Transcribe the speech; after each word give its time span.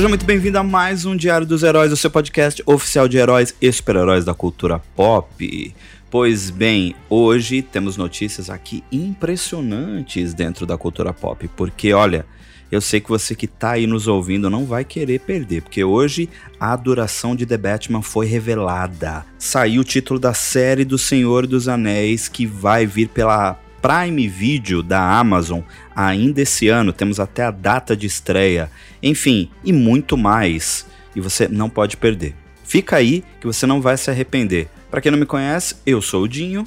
Seja 0.00 0.08
muito 0.08 0.24
bem-vindo 0.24 0.56
a 0.58 0.62
mais 0.62 1.04
um 1.04 1.14
Diário 1.14 1.46
dos 1.46 1.62
Heróis, 1.62 1.92
o 1.92 1.96
seu 1.96 2.10
podcast 2.10 2.62
oficial 2.64 3.06
de 3.06 3.18
heróis 3.18 3.54
e 3.60 3.70
super-heróis 3.70 4.24
da 4.24 4.32
cultura 4.32 4.78
pop. 4.96 5.74
Pois 6.10 6.48
bem, 6.48 6.96
hoje 7.10 7.60
temos 7.60 7.98
notícias 7.98 8.48
aqui 8.48 8.82
impressionantes 8.90 10.32
dentro 10.32 10.64
da 10.64 10.78
cultura 10.78 11.12
pop, 11.12 11.46
porque 11.54 11.92
olha, 11.92 12.24
eu 12.72 12.80
sei 12.80 12.98
que 12.98 13.10
você 13.10 13.34
que 13.34 13.46
tá 13.46 13.72
aí 13.72 13.86
nos 13.86 14.08
ouvindo 14.08 14.48
não 14.48 14.64
vai 14.64 14.86
querer 14.86 15.20
perder, 15.20 15.60
porque 15.60 15.84
hoje 15.84 16.30
a 16.58 16.74
duração 16.76 17.36
de 17.36 17.44
The 17.44 17.58
Batman 17.58 18.00
foi 18.00 18.24
revelada. 18.24 19.26
Saiu 19.38 19.82
o 19.82 19.84
título 19.84 20.18
da 20.18 20.32
série 20.32 20.86
do 20.86 20.96
Senhor 20.96 21.46
dos 21.46 21.68
Anéis 21.68 22.26
que 22.26 22.46
vai 22.46 22.86
vir 22.86 23.08
pela 23.10 23.60
Prime 23.80 24.28
Video 24.28 24.82
da 24.82 25.18
Amazon 25.18 25.60
ainda 25.94 26.42
esse 26.42 26.68
ano, 26.68 26.92
temos 26.92 27.18
até 27.18 27.44
a 27.44 27.50
data 27.50 27.96
de 27.96 28.06
estreia, 28.06 28.70
enfim, 29.02 29.50
e 29.64 29.72
muito 29.72 30.16
mais. 30.16 30.86
E 31.14 31.20
você 31.20 31.48
não 31.48 31.68
pode 31.68 31.96
perder. 31.96 32.34
Fica 32.64 32.96
aí 32.96 33.24
que 33.40 33.46
você 33.46 33.66
não 33.66 33.80
vai 33.80 33.96
se 33.96 34.10
arrepender. 34.10 34.68
Para 34.90 35.00
quem 35.00 35.10
não 35.10 35.18
me 35.18 35.26
conhece, 35.26 35.76
eu 35.84 36.00
sou 36.00 36.22
o 36.22 36.28
Dinho. 36.28 36.64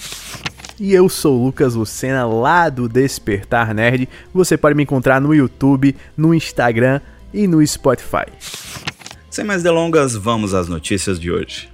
E 0.79 0.93
eu 0.93 1.07
sou 1.07 1.39
o 1.39 1.45
Lucas 1.45 1.75
Lucena, 1.75 2.25
lá 2.25 2.67
do 2.67 2.89
Despertar 2.89 3.73
Nerd. 3.73 4.09
Você 4.33 4.57
pode 4.57 4.75
me 4.75 4.83
encontrar 4.83 5.21
no 5.21 5.33
YouTube, 5.33 5.95
no 6.17 6.33
Instagram 6.33 6.99
e 7.33 7.47
no 7.47 7.65
Spotify. 7.65 8.25
Sem 9.29 9.45
mais 9.45 9.63
delongas, 9.63 10.15
vamos 10.15 10.53
às 10.53 10.67
notícias 10.67 11.19
de 11.19 11.31
hoje. 11.31 11.72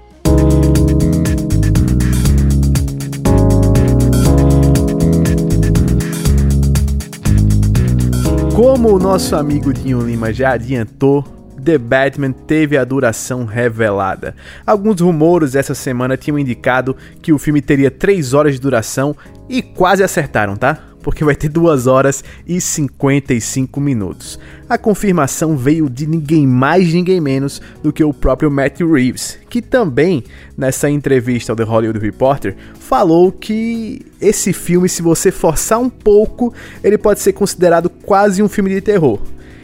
Como 8.60 8.94
o 8.94 9.00
nosso 9.00 9.38
amigo 9.38 9.72
Dinho 9.72 10.02
Lima 10.02 10.34
já 10.34 10.52
adiantou, 10.52 11.24
The 11.64 11.78
Batman 11.78 12.34
teve 12.34 12.78
a 12.78 12.84
duração 12.84 13.46
revelada. 13.46 14.36
Alguns 14.68 15.00
rumores 15.00 15.56
essa 15.56 15.74
semana 15.74 16.18
tinham 16.18 16.38
indicado 16.38 16.94
que 17.22 17.32
o 17.32 17.38
filme 17.38 17.62
teria 17.62 17.90
3 17.90 18.34
horas 18.34 18.56
de 18.56 18.60
duração 18.60 19.16
e 19.48 19.62
quase 19.62 20.04
acertaram, 20.04 20.58
tá? 20.58 20.89
Porque 21.02 21.24
vai 21.24 21.36
ter 21.36 21.50
2 21.50 21.88
horas 21.88 22.24
e 22.46 22.60
55 22.60 23.80
minutos. 23.80 24.40
A 24.68 24.78
confirmação 24.78 25.56
veio 25.56 25.90
de 25.90 26.06
ninguém 26.06 26.46
mais, 26.46 26.94
ninguém 26.94 27.22
menos 27.22 27.62
do 27.82 27.94
que 27.94 28.04
o 28.04 28.14
próprio 28.14 28.52
Matt 28.52 28.82
Reeves, 28.82 29.40
que 29.50 29.62
também, 29.62 30.24
nessa 30.58 30.90
entrevista 30.90 31.52
ao 31.52 31.56
The 31.56 31.64
Hollywood 31.64 32.00
Reporter, 32.00 32.56
falou 32.80 33.32
que 33.32 34.06
esse 34.20 34.52
filme, 34.52 34.90
se 34.90 35.02
você 35.02 35.32
forçar 35.32 35.80
um 35.80 35.90
pouco, 35.90 36.54
ele 36.84 36.98
pode 36.98 37.22
ser 37.22 37.34
considerado 37.34 37.90
quase 37.90 38.44
um 38.44 38.50
filme 38.50 38.70
de 38.70 38.82
terror 38.82 39.20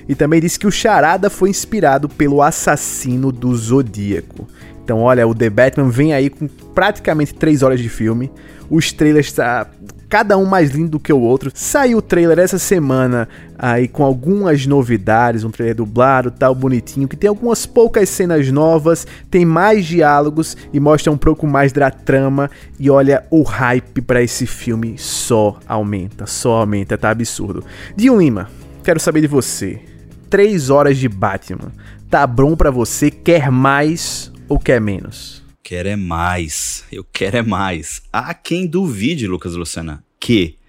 e 0.07 0.15
também 0.15 0.39
disse 0.39 0.59
que 0.59 0.67
o 0.67 0.71
Charada 0.71 1.29
foi 1.29 1.49
inspirado 1.49 2.07
pelo 2.07 2.41
assassino 2.41 3.31
do 3.31 3.55
Zodíaco. 3.55 4.47
Então, 4.83 4.99
olha, 4.99 5.27
o 5.27 5.33
The 5.33 5.49
Batman 5.49 5.89
vem 5.89 6.13
aí 6.13 6.29
com 6.29 6.47
praticamente 6.47 7.33
3 7.33 7.63
horas 7.63 7.79
de 7.79 7.89
filme. 7.89 8.31
Os 8.69 8.91
trailers 8.91 9.31
tá 9.31 9.67
cada 10.09 10.37
um 10.37 10.45
mais 10.45 10.71
lindo 10.71 10.91
do 10.91 10.99
que 10.99 11.11
o 11.11 11.19
outro. 11.19 11.51
Saiu 11.53 11.99
o 11.99 12.01
trailer 12.01 12.39
essa 12.39 12.59
semana 12.59 13.27
aí 13.57 13.87
com 13.87 14.03
algumas 14.03 14.65
novidades, 14.65 15.43
um 15.43 15.51
trailer 15.51 15.75
dublado, 15.75 16.31
tal 16.31 16.53
bonitinho, 16.53 17.07
que 17.07 17.15
tem 17.15 17.29
algumas 17.29 17.65
poucas 17.65 18.09
cenas 18.09 18.51
novas, 18.51 19.07
tem 19.29 19.45
mais 19.45 19.85
diálogos 19.85 20.57
e 20.73 20.79
mostra 20.79 21.11
um 21.11 21.17
pouco 21.17 21.47
mais 21.47 21.71
da 21.71 21.89
trama 21.89 22.49
e 22.79 22.89
olha 22.89 23.25
o 23.29 23.43
hype 23.43 24.01
para 24.01 24.21
esse 24.21 24.45
filme 24.45 24.97
só 24.97 25.59
aumenta, 25.67 26.25
só 26.25 26.61
aumenta, 26.61 26.97
tá 26.97 27.09
absurdo. 27.09 27.63
Dio 27.95 28.19
Lima, 28.19 28.49
quero 28.83 28.99
saber 28.99 29.21
de 29.21 29.27
você. 29.27 29.79
3 30.29 30.69
horas 30.69 30.97
de 30.97 31.07
Batman. 31.07 31.71
Tá 32.09 32.27
bom 32.27 32.55
para 32.55 32.71
você? 32.71 33.09
Quer 33.09 33.49
mais 33.51 34.31
ou 34.49 34.59
quer 34.59 34.81
menos? 34.81 35.44
Quero 35.67 35.89
é 35.89 35.95
mais. 35.95 36.85
Eu 36.91 37.03
quero 37.03 37.37
é 37.37 37.41
mais. 37.41 38.03
Há 38.13 38.35
quem 38.35 38.67
duvide, 38.67 39.25
Lucas 39.25 39.55
Lucena, 39.55 40.05
que 40.19 40.59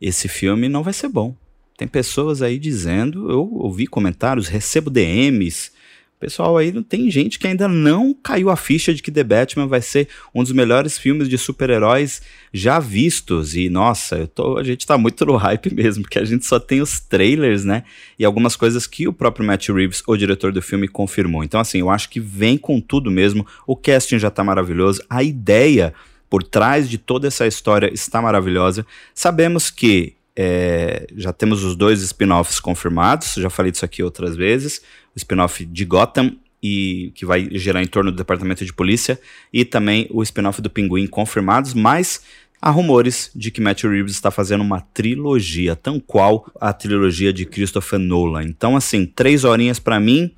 esse 0.00 0.28
filme 0.28 0.66
não 0.66 0.82
vai 0.82 0.94
ser 0.94 1.10
bom. 1.10 1.36
Tem 1.76 1.86
pessoas 1.86 2.40
aí 2.40 2.58
dizendo, 2.58 3.30
eu 3.30 3.52
ouvi 3.52 3.86
comentários, 3.86 4.48
recebo 4.48 4.88
DMs 4.88 5.72
Pessoal, 6.18 6.56
aí 6.56 6.72
tem 6.84 7.10
gente 7.10 7.38
que 7.38 7.46
ainda 7.46 7.68
não 7.68 8.14
caiu 8.14 8.48
a 8.48 8.56
ficha 8.56 8.94
de 8.94 9.02
que 9.02 9.10
The 9.10 9.22
Batman 9.22 9.66
vai 9.66 9.82
ser 9.82 10.08
um 10.34 10.42
dos 10.42 10.50
melhores 10.50 10.96
filmes 10.96 11.28
de 11.28 11.36
super-heróis 11.36 12.22
já 12.54 12.78
vistos. 12.78 13.54
E 13.54 13.68
nossa, 13.68 14.26
tô, 14.26 14.56
a 14.56 14.64
gente 14.64 14.86
tá 14.86 14.96
muito 14.96 15.26
no 15.26 15.36
hype 15.36 15.74
mesmo, 15.74 16.04
porque 16.04 16.18
a 16.18 16.24
gente 16.24 16.46
só 16.46 16.58
tem 16.58 16.80
os 16.80 17.00
trailers, 17.00 17.66
né? 17.66 17.84
E 18.18 18.24
algumas 18.24 18.56
coisas 18.56 18.86
que 18.86 19.06
o 19.06 19.12
próprio 19.12 19.46
Matt 19.46 19.68
Reeves, 19.68 20.02
o 20.06 20.16
diretor 20.16 20.52
do 20.52 20.62
filme, 20.62 20.88
confirmou. 20.88 21.44
Então, 21.44 21.60
assim, 21.60 21.80
eu 21.80 21.90
acho 21.90 22.08
que 22.08 22.18
vem 22.18 22.56
com 22.56 22.80
tudo 22.80 23.10
mesmo. 23.10 23.46
O 23.66 23.76
casting 23.76 24.18
já 24.18 24.30
tá 24.30 24.42
maravilhoso, 24.42 25.02
a 25.10 25.22
ideia 25.22 25.92
por 26.30 26.42
trás 26.42 26.88
de 26.88 26.96
toda 26.96 27.28
essa 27.28 27.46
história 27.46 27.92
está 27.92 28.22
maravilhosa. 28.22 28.86
Sabemos 29.14 29.70
que 29.70 30.14
é, 30.34 31.06
já 31.16 31.32
temos 31.32 31.64
os 31.64 31.74
dois 31.74 32.02
spin-offs 32.02 32.60
confirmados, 32.60 33.34
já 33.34 33.48
falei 33.48 33.72
disso 33.72 33.84
aqui 33.84 34.02
outras 34.02 34.36
vezes. 34.36 34.82
O 35.16 35.18
spin-off 35.18 35.64
de 35.64 35.84
Gotham, 35.84 36.36
e 36.62 37.12
que 37.14 37.24
vai 37.24 37.48
gerar 37.52 37.82
em 37.82 37.86
torno 37.86 38.10
do 38.10 38.16
departamento 38.16 38.64
de 38.64 38.72
polícia, 38.72 39.18
e 39.52 39.64
também 39.64 40.06
o 40.10 40.22
spin-off 40.22 40.60
do 40.60 40.70
Pinguim 40.70 41.06
confirmados, 41.06 41.74
mas 41.74 42.22
há 42.60 42.70
rumores 42.70 43.30
de 43.34 43.50
que 43.50 43.60
Matt 43.60 43.84
Reeves 43.84 44.12
está 44.12 44.30
fazendo 44.30 44.62
uma 44.62 44.80
trilogia, 44.80 45.76
tão 45.76 46.00
qual 46.00 46.50
a 46.60 46.72
trilogia 46.72 47.32
de 47.32 47.46
Christopher 47.46 47.98
Nolan. 47.98 48.44
Então, 48.44 48.76
assim, 48.76 49.06
três 49.06 49.44
horinhas 49.44 49.78
para 49.78 50.00
mim, 50.00 50.32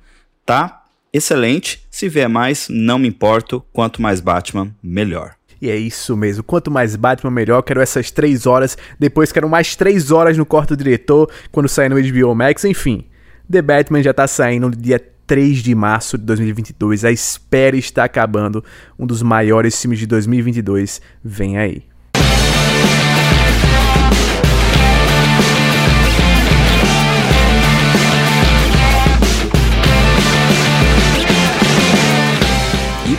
tá 0.45 0.85
excelente. 1.11 1.81
Se 1.89 2.07
vier 2.07 2.29
mais, 2.29 2.67
não 2.69 2.99
me 2.99 3.07
importo. 3.07 3.63
Quanto 3.73 4.01
mais 4.01 4.19
Batman, 4.19 4.73
melhor. 4.81 5.35
E 5.61 5.69
é 5.69 5.75
isso 5.75 6.15
mesmo. 6.15 6.43
Quanto 6.43 6.71
mais 6.71 6.95
Batman, 6.95 7.31
melhor. 7.31 7.61
Quero 7.63 7.81
essas 7.81 8.11
três 8.11 8.45
horas. 8.45 8.77
Depois 8.97 9.31
quero 9.31 9.49
mais 9.49 9.75
três 9.75 10.11
horas 10.11 10.37
no 10.37 10.45
quarto 10.45 10.75
do 10.75 10.83
diretor. 10.83 11.29
Quando 11.51 11.67
sair 11.67 11.89
no 11.89 12.01
HBO 12.01 12.33
Max. 12.33 12.63
Enfim. 12.63 13.05
The 13.51 13.61
Batman 13.61 14.03
já 14.03 14.13
tá 14.13 14.27
saindo 14.27 14.69
no 14.69 14.75
dia 14.75 14.99
3 15.25 15.59
de 15.59 15.73
março 15.73 16.17
de 16.17 16.23
2022. 16.25 17.05
A 17.05 17.11
espera 17.11 17.75
está 17.75 18.03
acabando. 18.03 18.63
Um 18.97 19.05
dos 19.05 19.21
maiores 19.21 19.79
filmes 19.79 19.99
de 19.99 20.07
2022 20.07 21.01
vem 21.23 21.57
aí. 21.57 21.88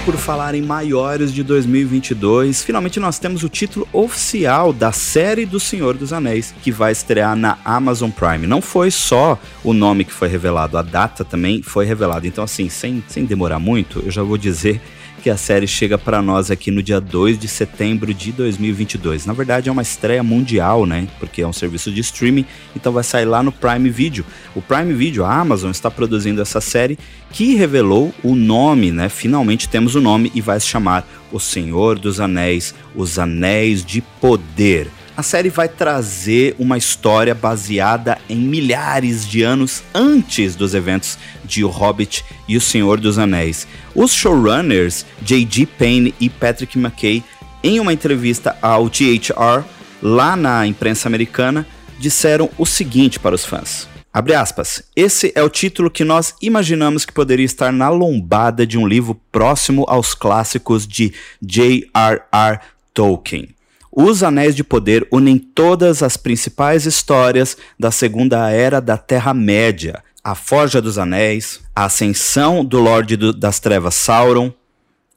Por 0.04 0.16
falar 0.16 0.54
em 0.54 0.62
maiores 0.62 1.32
de 1.32 1.42
2022, 1.42 2.62
finalmente 2.62 2.98
nós 2.98 3.18
temos 3.18 3.42
o 3.42 3.48
título 3.48 3.86
oficial 3.92 4.72
da 4.72 4.92
série 4.92 5.44
do 5.44 5.60
Senhor 5.60 5.96
dos 5.96 6.12
Anéis, 6.12 6.54
que 6.62 6.70
vai 6.70 6.92
estrear 6.92 7.36
na 7.36 7.58
Amazon 7.64 8.10
Prime. 8.10 8.46
Não 8.46 8.62
foi 8.62 8.90
só 8.90 9.38
o 9.62 9.72
nome 9.72 10.04
que 10.04 10.12
foi 10.12 10.28
revelado, 10.28 10.78
a 10.78 10.82
data 10.82 11.24
também 11.24 11.62
foi 11.62 11.84
revelada. 11.84 12.26
Então, 12.26 12.44
assim, 12.44 12.68
sem, 12.68 13.02
sem 13.08 13.24
demorar 13.24 13.58
muito, 13.58 14.00
eu 14.00 14.10
já 14.10 14.22
vou 14.22 14.38
dizer 14.38 14.80
que 15.20 15.30
a 15.30 15.36
série 15.36 15.66
chega 15.66 15.98
para 15.98 16.22
nós 16.22 16.50
aqui 16.50 16.70
no 16.70 16.82
dia 16.82 17.00
2 17.00 17.38
de 17.38 17.46
setembro 17.46 18.12
de 18.12 18.32
2022. 18.32 19.26
Na 19.26 19.32
verdade, 19.32 19.68
é 19.68 19.72
uma 19.72 19.82
estreia 19.82 20.22
mundial, 20.22 20.86
né? 20.86 21.06
Porque 21.18 21.42
é 21.42 21.46
um 21.46 21.52
serviço 21.52 21.92
de 21.92 22.00
streaming, 22.00 22.46
então 22.74 22.92
vai 22.92 23.04
sair 23.04 23.26
lá 23.26 23.42
no 23.42 23.52
Prime 23.52 23.88
Video. 23.90 24.24
O 24.54 24.62
Prime 24.62 24.92
Video, 24.94 25.24
a 25.24 25.34
Amazon, 25.34 25.70
está 25.70 25.90
produzindo 25.90 26.40
essa 26.40 26.60
série 26.60 26.98
que 27.30 27.54
revelou 27.54 28.12
o 28.24 28.34
nome, 28.34 28.90
né? 28.90 29.08
Finalmente 29.08 29.68
temos 29.68 29.94
o 29.94 30.00
nome 30.00 30.32
e 30.34 30.40
vai 30.40 30.58
se 30.58 30.66
chamar 30.66 31.06
O 31.30 31.38
Senhor 31.38 31.98
dos 31.98 32.18
Anéis, 32.18 32.74
Os 32.96 33.18
Anéis 33.18 33.84
de 33.84 34.00
Poder. 34.20 34.88
A 35.20 35.22
série 35.22 35.50
vai 35.50 35.68
trazer 35.68 36.56
uma 36.58 36.78
história 36.78 37.34
baseada 37.34 38.16
em 38.26 38.38
milhares 38.38 39.28
de 39.28 39.42
anos 39.42 39.82
antes 39.92 40.56
dos 40.56 40.72
eventos 40.72 41.18
de 41.44 41.62
O 41.62 41.68
Hobbit 41.68 42.24
e 42.48 42.56
O 42.56 42.60
Senhor 42.60 42.98
dos 42.98 43.18
Anéis. 43.18 43.68
Os 43.94 44.14
showrunners 44.14 45.04
J.G. 45.20 45.66
Payne 45.66 46.14
e 46.18 46.30
Patrick 46.30 46.78
McKay, 46.78 47.22
em 47.62 47.78
uma 47.78 47.92
entrevista 47.92 48.56
ao 48.62 48.88
THR, 48.88 49.62
lá 50.00 50.36
na 50.36 50.66
imprensa 50.66 51.06
americana, 51.06 51.66
disseram 51.98 52.48
o 52.56 52.64
seguinte 52.64 53.20
para 53.20 53.34
os 53.34 53.44
fãs. 53.44 53.86
Abre 54.10 54.34
aspas. 54.34 54.82
Esse 54.96 55.32
é 55.34 55.42
o 55.42 55.50
título 55.50 55.90
que 55.90 56.02
nós 56.02 56.34
imaginamos 56.40 57.04
que 57.04 57.12
poderia 57.12 57.44
estar 57.44 57.70
na 57.70 57.90
lombada 57.90 58.66
de 58.66 58.78
um 58.78 58.88
livro 58.88 59.20
próximo 59.30 59.84
aos 59.86 60.14
clássicos 60.14 60.86
de 60.86 61.12
J.R.R. 61.42 62.60
Tolkien. 62.94 63.54
Os 63.92 64.22
Anéis 64.22 64.54
de 64.54 64.62
Poder 64.62 65.06
unem 65.10 65.36
todas 65.36 66.02
as 66.02 66.16
principais 66.16 66.86
histórias 66.86 67.56
da 67.78 67.90
Segunda 67.90 68.48
Era 68.48 68.80
da 68.80 68.96
Terra-média: 68.96 70.02
a 70.22 70.34
Forja 70.34 70.80
dos 70.80 70.96
Anéis, 70.96 71.60
a 71.74 71.86
Ascensão 71.86 72.64
do 72.64 72.78
Lorde 72.78 73.16
do, 73.16 73.32
das 73.32 73.58
Trevas 73.58 73.94
Sauron, 73.94 74.52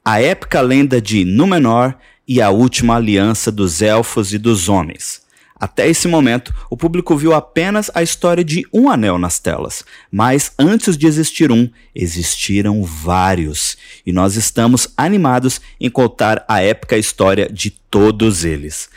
a 0.04 0.22
épica 0.22 0.60
lenda 0.62 1.02
de 1.02 1.24
Númenor 1.24 1.94
e 2.28 2.42
a 2.42 2.50
última 2.50 2.96
aliança 2.96 3.52
dos 3.52 3.82
Elfos 3.82 4.34
e 4.34 4.38
dos 4.38 4.68
Homens. 4.70 5.23
Até 5.64 5.88
esse 5.88 6.10
momento, 6.10 6.54
o 6.70 6.76
público 6.76 7.16
viu 7.16 7.34
apenas 7.34 7.90
a 7.96 8.04
história 8.04 8.44
de 8.44 8.68
um 8.74 8.90
anel 8.90 9.18
nas 9.18 9.40
telas, 9.40 9.86
mas 10.12 10.52
antes 10.60 10.98
de 10.98 11.08
existir 11.08 11.54
um, 11.54 11.70
existiram 11.96 12.84
vários, 12.84 13.78
e 14.06 14.12
nós 14.12 14.36
estamos 14.36 14.90
animados 14.98 15.62
em 15.80 15.90
contar 15.90 16.44
a 16.50 16.62
épica 16.62 16.98
história 16.98 17.48
de 17.50 17.70
todos 17.70 18.44
eles. 18.44 18.90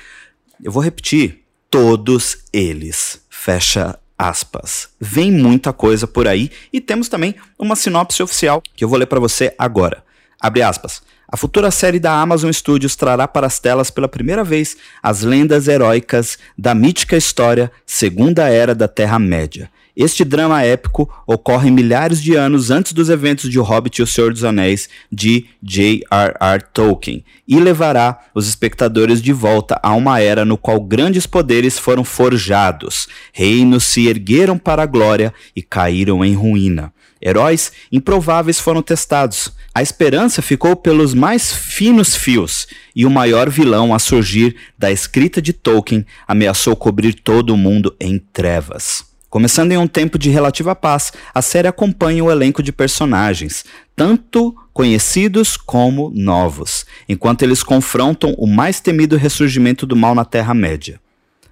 Eu 0.61 0.73
vou 0.73 0.83
repetir: 0.83 1.45
todos 1.71 2.39
eles. 2.53 3.21
Fecha 3.31 3.97
aspas. 4.19 4.89
Vem 4.99 5.31
muita 5.31 5.73
coisa 5.73 6.05
por 6.05 6.27
aí 6.27 6.51
e 6.73 6.81
temos 6.81 7.09
também 7.09 7.37
uma 7.57 7.77
sinopse 7.77 8.25
oficial 8.25 8.61
que 8.75 8.83
eu 8.83 8.89
vou 8.89 8.99
ler 8.99 9.07
para 9.07 9.21
você 9.21 9.55
agora. 9.57 10.03
Abre 10.41 10.63
aspas. 10.63 11.03
A 11.29 11.37
futura 11.37 11.71
série 11.71 11.99
da 11.99 12.13
Amazon 12.13 12.53
Studios 12.53 12.95
trará 12.95 13.27
para 13.27 13.47
as 13.47 13.59
telas 13.59 13.91
pela 13.91 14.09
primeira 14.09 14.45
vez 14.45 14.77
as 15.03 15.23
lendas 15.23 15.67
heróicas 15.67 16.39
da 16.57 16.75
mítica 16.75 17.17
história 17.17 17.71
Segunda 17.85 18.49
Era 18.49 18.75
da 18.75 18.87
Terra-média. 18.87 19.69
Este 19.97 20.27
drama 20.27 20.63
épico 20.63 21.09
ocorre 21.27 21.71
milhares 21.71 22.23
de 22.23 22.35
anos 22.35 22.71
antes 22.71 22.93
dos 22.93 23.09
eventos 23.09 23.49
de 23.49 23.59
O 23.59 23.63
Hobbit 23.63 23.99
e 23.99 24.03
O 24.03 24.07
Senhor 24.07 24.31
dos 24.31 24.45
Anéis 24.45 24.91
de 25.11 25.47
J.R.R. 25.63 26.65
Tolkien 26.75 27.25
e 27.49 27.59
levará 27.59 28.21
os 28.35 28.47
espectadores 28.47 29.23
de 29.23 29.33
volta 29.33 29.81
a 29.83 29.95
uma 29.95 30.21
era 30.21 30.45
no 30.45 30.59
qual 30.59 30.79
grandes 30.81 31.27
poderes 31.27 31.79
foram 31.79 32.05
forjados, 32.05 33.09
reinos 33.33 33.85
se 33.85 34.07
ergueram 34.07 34.59
para 34.59 34.83
a 34.83 34.87
glória 34.87 35.33
e 35.55 35.63
caíram 35.63 36.23
em 36.23 36.35
ruína. 36.35 36.93
Heróis 37.19 37.73
improváveis 37.91 38.61
foram 38.61 38.83
testados. 38.83 39.51
A 39.75 39.81
esperança 39.81 40.43
ficou 40.43 40.77
pelos 40.77 41.15
mais 41.15 41.51
finos 41.51 42.15
fios, 42.15 42.67
e 42.95 43.07
o 43.07 43.11
maior 43.11 43.49
vilão 43.49 43.95
a 43.95 43.99
surgir 43.99 44.57
da 44.79 44.93
escrita 44.93 45.41
de 45.41 45.55
Tolkien 45.55 46.05
ameaçou 46.29 46.77
cobrir 46.77 47.15
todo 47.15 47.55
o 47.55 47.57
mundo 47.57 47.97
em 47.99 48.19
trevas. 48.19 49.16
Começando 49.37 49.71
em 49.71 49.77
um 49.77 49.87
tempo 49.87 50.19
de 50.19 50.31
relativa 50.31 50.75
paz, 50.75 51.13
a 51.35 51.43
série 51.43 51.69
acompanha 51.69 52.25
o 52.25 52.31
elenco 52.31 52.63
de 52.63 52.73
personagens, 52.73 53.67
tanto 53.95 54.57
conhecidos 54.73 55.59
como 55.59 56.11
novos, 56.15 56.87
enquanto 57.07 57.43
eles 57.43 57.63
confrontam 57.63 58.35
o 58.39 58.47
mais 58.47 58.81
temido 58.81 59.15
ressurgimento 59.15 59.85
do 59.85 59.95
mal 59.95 60.15
na 60.15 60.25
Terra-média. 60.25 60.99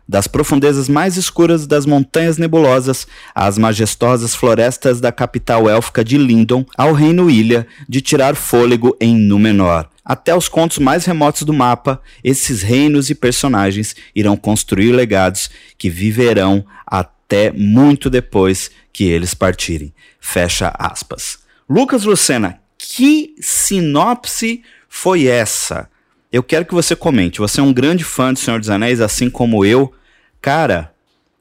Das 0.09 0.27
profundezas 0.27 0.89
mais 0.89 1.19
escuras 1.19 1.67
das 1.67 1.85
montanhas 1.85 2.39
nebulosas 2.39 3.07
às 3.35 3.59
majestosas 3.59 4.35
florestas 4.35 4.99
da 4.99 5.13
capital 5.13 5.69
élfica 5.69 6.03
de 6.03 6.17
Lindon, 6.17 6.65
ao 6.79 6.95
reino 6.95 7.29
Ilha 7.29 7.67
de 7.87 8.01
tirar 8.01 8.35
fôlego 8.35 8.97
em 8.99 9.15
Númenor. 9.15 9.91
Até 10.03 10.35
os 10.35 10.49
contos 10.49 10.79
mais 10.79 11.05
remotos 11.05 11.43
do 11.43 11.53
mapa, 11.53 12.01
esses 12.23 12.63
reinos 12.63 13.11
e 13.11 13.15
personagens 13.15 13.95
irão 14.15 14.39
construir 14.39 14.93
legados 14.93 15.51
que 15.77 15.91
viverão 15.91 16.65
até 16.87 17.13
até 17.35 17.51
muito 17.51 18.09
depois 18.09 18.71
que 18.93 19.05
eles 19.05 19.35
partirem. 19.35 19.93
Fecha 20.21 20.73
aspas. 20.79 21.41
Lucas 21.69 22.05
Lucena, 22.05 22.61
que 22.79 23.35
sinopse 23.41 24.63
foi 24.89 25.27
essa? 25.27 25.91
Eu 26.31 26.45
quero 26.45 26.65
que 26.65 26.75
você 26.75 26.95
comente. 26.95 27.41
Você 27.41 27.61
é 27.61 27.63
um 27.63 27.73
grande 27.73 28.05
fã 28.05 28.33
do 28.33 28.39
Senhor 28.39 28.61
dos 28.61 28.71
Anéis, 28.71 29.01
assim 29.01 29.29
como 29.29 29.65
eu. 29.65 29.93
Cara, 30.41 30.94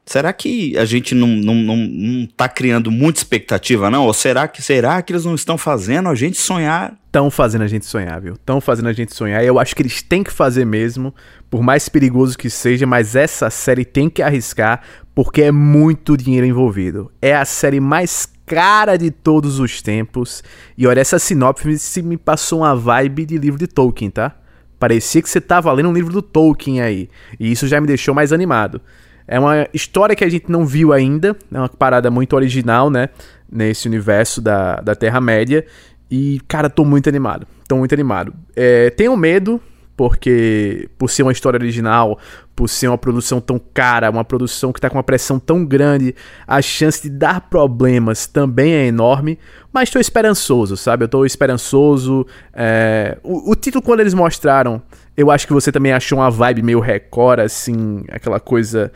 será 0.06 0.34
que 0.34 0.78
a 0.78 0.86
gente 0.86 1.16
não, 1.16 1.28
não, 1.28 1.56
não, 1.56 1.78
não 1.78 2.28
tá 2.28 2.50
criando 2.50 2.92
muita 2.92 3.20
expectativa, 3.20 3.90
não? 3.90 4.06
Ou 4.06 4.14
será 4.14 4.48
que 4.48 4.62
será 4.62 5.02
que 5.02 5.14
eles 5.14 5.26
não 5.26 5.36
estão 5.36 5.58
fazendo 5.58 6.10
a 6.10 6.16
gente 6.16 6.38
sonhar? 6.38 6.98
Estão 7.06 7.30
fazendo 7.30 7.62
a 7.62 7.68
gente 7.68 7.86
sonhar, 7.86 8.20
viu? 8.20 8.34
Estão 8.34 8.60
fazendo 8.60 8.90
a 8.90 8.94
gente 8.94 9.14
sonhar. 9.14 9.44
Eu 9.44 9.60
acho 9.60 9.76
que 9.76 9.82
eles 9.82 10.02
têm 10.02 10.24
que 10.24 10.32
fazer 10.32 10.66
mesmo, 10.66 11.14
por 11.50 11.62
mais 11.62 11.88
perigoso 11.88 12.38
que 12.38 12.50
seja, 12.50 12.86
mas 12.86 13.16
essa 13.16 13.50
série 13.50 13.86
tem 13.86 14.10
que 14.10 14.22
arriscar, 14.22 14.82
porque 15.14 15.44
é 15.44 15.52
muito 15.52 16.18
dinheiro 16.18 16.46
envolvido. 16.46 17.12
É 17.22 17.36
a 17.36 17.46
série 17.46 17.80
mais 17.80 18.28
cara 18.46 18.98
de 18.98 19.12
todos 19.12 19.60
os 19.60 19.82
tempos. 19.82 20.44
E 20.78 20.86
olha, 20.86 21.00
essa 21.00 21.20
sinopse 21.20 22.02
me 22.02 22.18
passou 22.18 22.60
uma 22.60 22.76
vibe 22.76 23.26
de 23.26 23.38
livro 23.38 23.60
de 23.60 23.68
Tolkien, 23.68 24.10
tá? 24.10 24.36
Parecia 24.80 25.22
que 25.22 25.30
você 25.30 25.40
tava 25.40 25.72
lendo 25.72 25.88
um 25.88 25.94
livro 25.94 26.12
do 26.12 26.22
Tolkien 26.22 26.82
aí. 26.82 27.10
E 27.40 27.52
isso 27.52 27.68
já 27.68 27.80
me 27.80 27.88
deixou 27.88 28.14
mais 28.14 28.34
animado. 28.34 28.82
É 29.28 29.40
uma 29.40 29.68
história 29.74 30.16
que 30.16 30.24
a 30.24 30.30
gente 30.30 30.52
não 30.52 30.66
viu 30.66 30.92
ainda. 30.94 31.36
É 31.52 31.58
uma 31.58 31.70
parada 31.70 32.12
muito 32.12 32.36
original, 32.36 32.90
né? 32.90 33.10
Nesse 33.52 33.88
universo 33.88 34.42
da, 34.42 34.78
da 34.78 34.96
Terra-média. 34.96 35.66
E, 36.10 36.42
cara, 36.48 36.70
tô 36.70 36.84
muito 36.86 37.10
animado. 37.10 37.48
Tô 37.68 37.78
muito 37.78 37.94
animado. 37.94 38.34
É, 38.56 38.90
tenho 38.92 39.16
medo 39.16 39.62
porque 39.96 40.90
por 40.98 41.10
ser 41.10 41.24
uma 41.24 41.32
história 41.32 41.58
original, 41.58 42.18
por 42.56 42.68
ser 42.68 42.88
uma 42.88 42.98
produção 42.98 43.40
tão 43.40 43.60
cara, 43.74 44.10
uma 44.10 44.24
produção 44.24 44.72
que 44.72 44.80
está 44.80 44.90
com 44.90 44.98
uma 44.98 45.04
pressão 45.04 45.40
tão 45.40 45.66
grande, 45.66 46.16
a 46.48 46.62
chance 46.62 47.02
de 47.02 47.10
dar 47.10 47.42
problemas 47.42 48.26
também 48.26 48.74
é 48.74 48.86
enorme, 48.86 49.38
mas 49.72 49.90
estou 49.90 50.00
esperançoso, 50.00 50.78
sabe? 50.78 51.04
Eu 51.04 51.06
estou 51.06 51.26
esperançoso. 51.26 52.26
É... 52.54 53.18
O, 53.24 53.52
o, 53.52 53.56
título, 53.56 53.84
quando 53.84 54.00
eles 54.00 54.14
mostraram, 54.14 54.82
eu 55.16 55.30
acho 55.32 55.48
que 55.48 55.54
você 55.54 55.72
também 55.72 55.94
achou 55.94 56.20
uma 56.20 56.30
vibe 56.30 56.64
meio 56.64 56.80
Record, 56.80 57.40
assim, 57.40 58.04
aquela 58.10 58.40
coisa. 58.40 58.92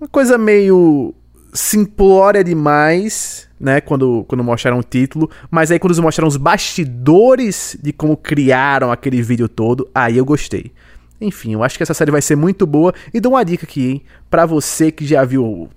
Uma 0.00 0.08
coisa 0.08 0.36
meio 0.36 1.14
simplória 1.52 2.42
demais, 2.42 3.43
né, 3.58 3.80
quando, 3.80 4.24
quando 4.28 4.42
mostraram 4.42 4.78
o 4.78 4.82
título, 4.82 5.30
mas 5.50 5.70
aí 5.70 5.78
quando 5.78 5.92
eles 5.92 6.00
mostraram 6.00 6.28
os 6.28 6.36
bastidores 6.36 7.76
de 7.82 7.92
como 7.92 8.16
criaram 8.16 8.90
aquele 8.90 9.22
vídeo 9.22 9.48
todo, 9.48 9.88
aí 9.94 10.16
eu 10.16 10.24
gostei. 10.24 10.72
Enfim, 11.20 11.54
eu 11.54 11.62
acho 11.62 11.76
que 11.76 11.82
essa 11.82 11.94
série 11.94 12.10
vai 12.10 12.20
ser 12.20 12.36
muito 12.36 12.66
boa 12.66 12.92
e 13.12 13.20
dou 13.20 13.32
uma 13.32 13.44
dica 13.44 13.64
aqui, 13.64 13.90
hein, 13.90 14.02
pra 14.28 14.44
você 14.44 14.90
que 14.90 15.06
já 15.06 15.24
viu 15.24 15.68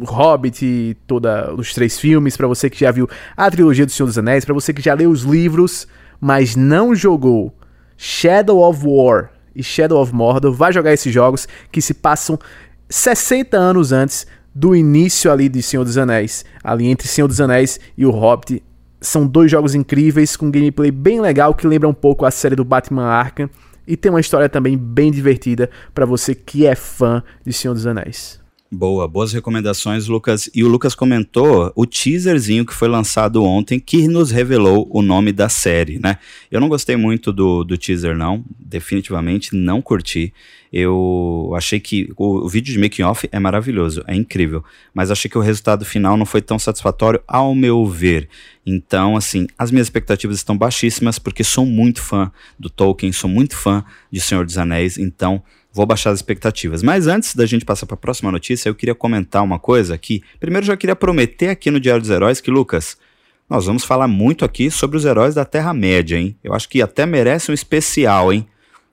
Hobbit, 0.00 0.96
toda 1.06 1.52
os 1.54 1.72
três 1.74 1.98
filmes, 1.98 2.36
para 2.36 2.46
você 2.46 2.70
que 2.70 2.78
já 2.78 2.90
viu 2.90 3.08
a 3.36 3.50
trilogia 3.50 3.84
do 3.84 3.92
Senhor 3.92 4.06
dos 4.06 4.18
Anéis, 4.18 4.44
para 4.44 4.54
você 4.54 4.72
que 4.72 4.82
já 4.82 4.94
leu 4.94 5.10
os 5.10 5.22
livros, 5.22 5.86
mas 6.20 6.56
não 6.56 6.94
jogou 6.94 7.54
Shadow 7.96 8.68
of 8.68 8.82
War 8.84 9.30
e 9.54 9.62
Shadow 9.62 10.00
of 10.00 10.14
Mordor, 10.14 10.52
vai 10.52 10.72
jogar 10.72 10.92
esses 10.92 11.12
jogos 11.12 11.48
que 11.70 11.82
se 11.82 11.94
passam 11.94 12.38
60 12.88 13.56
anos 13.56 13.92
antes 13.92 14.26
do 14.54 14.74
início 14.74 15.30
ali 15.30 15.48
de 15.48 15.62
Senhor 15.62 15.84
dos 15.84 15.98
Anéis. 15.98 16.44
Ali 16.62 16.86
entre 16.88 17.08
Senhor 17.08 17.28
dos 17.28 17.40
Anéis 17.40 17.78
e 17.96 18.04
o 18.04 18.10
Hobbit. 18.10 18.62
São 19.00 19.26
dois 19.26 19.50
jogos 19.50 19.74
incríveis, 19.74 20.36
com 20.36 20.50
gameplay 20.50 20.90
bem 20.90 21.20
legal, 21.20 21.54
que 21.54 21.66
lembra 21.66 21.88
um 21.88 21.94
pouco 21.94 22.24
a 22.24 22.30
série 22.30 22.56
do 22.56 22.64
Batman 22.64 23.06
Arkham. 23.06 23.48
E 23.86 23.96
tem 23.96 24.10
uma 24.10 24.20
história 24.20 24.48
também 24.48 24.76
bem 24.76 25.10
divertida 25.10 25.70
para 25.94 26.04
você 26.04 26.34
que 26.34 26.66
é 26.66 26.74
fã 26.74 27.22
de 27.44 27.52
Senhor 27.52 27.74
dos 27.74 27.86
Anéis. 27.86 28.40
Boa, 28.70 29.08
boas 29.08 29.32
recomendações, 29.32 30.08
Lucas. 30.08 30.50
E 30.54 30.62
o 30.62 30.68
Lucas 30.68 30.94
comentou 30.94 31.72
o 31.74 31.86
teaserzinho 31.86 32.66
que 32.66 32.74
foi 32.74 32.86
lançado 32.86 33.42
ontem 33.42 33.80
que 33.80 34.06
nos 34.06 34.30
revelou 34.30 34.86
o 34.92 35.00
nome 35.00 35.32
da 35.32 35.48
série, 35.48 35.98
né? 35.98 36.18
Eu 36.50 36.60
não 36.60 36.68
gostei 36.68 36.94
muito 36.94 37.32
do, 37.32 37.64
do 37.64 37.78
teaser, 37.78 38.14
não. 38.14 38.44
Definitivamente 38.60 39.56
não 39.56 39.80
curti. 39.80 40.34
Eu 40.70 41.50
achei 41.56 41.80
que 41.80 42.12
o, 42.14 42.44
o 42.44 42.48
vídeo 42.48 42.70
de 42.70 42.78
making 42.78 43.04
off 43.04 43.26
é 43.32 43.38
maravilhoso, 43.38 44.04
é 44.06 44.14
incrível, 44.14 44.62
mas 44.92 45.10
achei 45.10 45.30
que 45.30 45.38
o 45.38 45.40
resultado 45.40 45.82
final 45.82 46.14
não 46.18 46.26
foi 46.26 46.42
tão 46.42 46.58
satisfatório 46.58 47.22
ao 47.26 47.54
meu 47.54 47.86
ver. 47.86 48.28
Então, 48.66 49.16
assim, 49.16 49.46
as 49.58 49.70
minhas 49.70 49.86
expectativas 49.86 50.36
estão 50.36 50.58
baixíssimas 50.58 51.18
porque 51.18 51.42
sou 51.42 51.64
muito 51.64 52.02
fã 52.02 52.30
do 52.58 52.68
Tolkien, 52.68 53.12
sou 53.12 53.30
muito 53.30 53.56
fã 53.56 53.82
de 54.12 54.20
Senhor 54.20 54.44
dos 54.44 54.58
Anéis, 54.58 54.98
então 54.98 55.42
vou 55.78 55.86
baixar 55.86 56.10
as 56.10 56.18
expectativas. 56.18 56.82
Mas 56.82 57.06
antes 57.06 57.34
da 57.34 57.46
gente 57.46 57.64
passar 57.64 57.86
para 57.86 57.94
a 57.94 57.98
próxima 57.98 58.32
notícia, 58.32 58.68
eu 58.68 58.74
queria 58.74 58.94
comentar 58.94 59.44
uma 59.44 59.58
coisa 59.58 59.94
aqui. 59.94 60.22
Primeiro, 60.40 60.66
já 60.66 60.76
queria 60.76 60.96
prometer 60.96 61.48
aqui 61.48 61.70
no 61.70 61.78
Diário 61.78 62.02
dos 62.02 62.10
Heróis 62.10 62.40
que, 62.40 62.50
Lucas, 62.50 62.96
nós 63.48 63.66
vamos 63.66 63.84
falar 63.84 64.08
muito 64.08 64.44
aqui 64.44 64.70
sobre 64.70 64.96
os 64.96 65.04
heróis 65.04 65.36
da 65.36 65.44
Terra-média, 65.44 66.18
hein? 66.18 66.36
Eu 66.42 66.52
acho 66.52 66.68
que 66.68 66.82
até 66.82 67.06
merece 67.06 67.50
um 67.50 67.54
especial, 67.54 68.32
hein? 68.32 68.46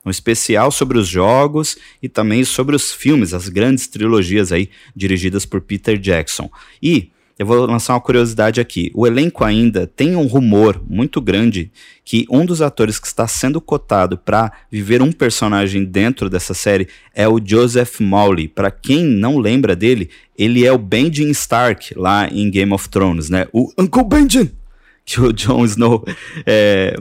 um 0.04 0.10
especial 0.10 0.70
sobre 0.70 0.96
os 0.96 1.08
jogos 1.08 1.76
e 2.00 2.08
também 2.08 2.44
sobre 2.44 2.76
os 2.76 2.92
filmes, 2.92 3.34
as 3.34 3.48
grandes 3.48 3.88
trilogias 3.88 4.52
aí 4.52 4.70
dirigidas 4.94 5.44
por 5.44 5.60
Peter 5.60 5.98
Jackson. 5.98 6.48
E 6.80 7.10
eu 7.38 7.44
vou 7.44 7.66
lançar 7.66 7.92
uma 7.92 8.00
curiosidade 8.00 8.60
aqui. 8.60 8.90
O 8.94 9.06
elenco 9.06 9.44
ainda 9.44 9.86
tem 9.86 10.16
um 10.16 10.26
rumor 10.26 10.82
muito 10.88 11.20
grande 11.20 11.70
que 12.02 12.24
um 12.30 12.46
dos 12.46 12.62
atores 12.62 12.98
que 12.98 13.06
está 13.06 13.28
sendo 13.28 13.60
cotado 13.60 14.16
para 14.16 14.50
viver 14.70 15.02
um 15.02 15.12
personagem 15.12 15.84
dentro 15.84 16.30
dessa 16.30 16.54
série 16.54 16.88
é 17.14 17.28
o 17.28 17.40
Joseph 17.44 18.00
Mowley. 18.00 18.48
Para 18.48 18.70
quem 18.70 19.04
não 19.04 19.38
lembra 19.38 19.76
dele, 19.76 20.08
ele 20.36 20.64
é 20.64 20.72
o 20.72 20.78
Benjen 20.78 21.30
Stark 21.30 21.98
lá 21.98 22.26
em 22.28 22.50
Game 22.50 22.72
of 22.72 22.88
Thrones, 22.88 23.28
né? 23.28 23.46
O 23.52 23.70
Uncle 23.78 24.04
Benjen 24.04 24.50
que 25.04 25.20
o 25.20 25.32
Jon 25.32 25.64
Snow 25.64 26.04
é, 26.44 26.96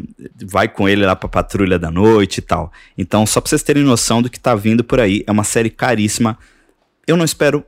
vai 0.46 0.68
com 0.68 0.88
ele 0.88 1.04
lá 1.04 1.15
pra 1.15 1.27
patrulha 1.27 1.80
da 1.80 1.89
noite 1.89 2.38
e 2.38 2.42
tal. 2.42 2.72
Então, 2.96 3.25
só 3.25 3.42
pra 3.42 3.50
vocês 3.50 3.63
terem 3.63 3.84
noção 3.84 4.22
do 4.22 4.30
que 4.30 4.39
tá 4.39 4.54
vindo 4.54 4.84
por 4.84 5.00
aí, 5.00 5.24
é 5.25 5.32
uma 5.32 5.44
série 5.44 5.72
caríssima. 5.72 6.38
Eu 7.08 7.18
não 7.18 7.25
espero 7.25 7.65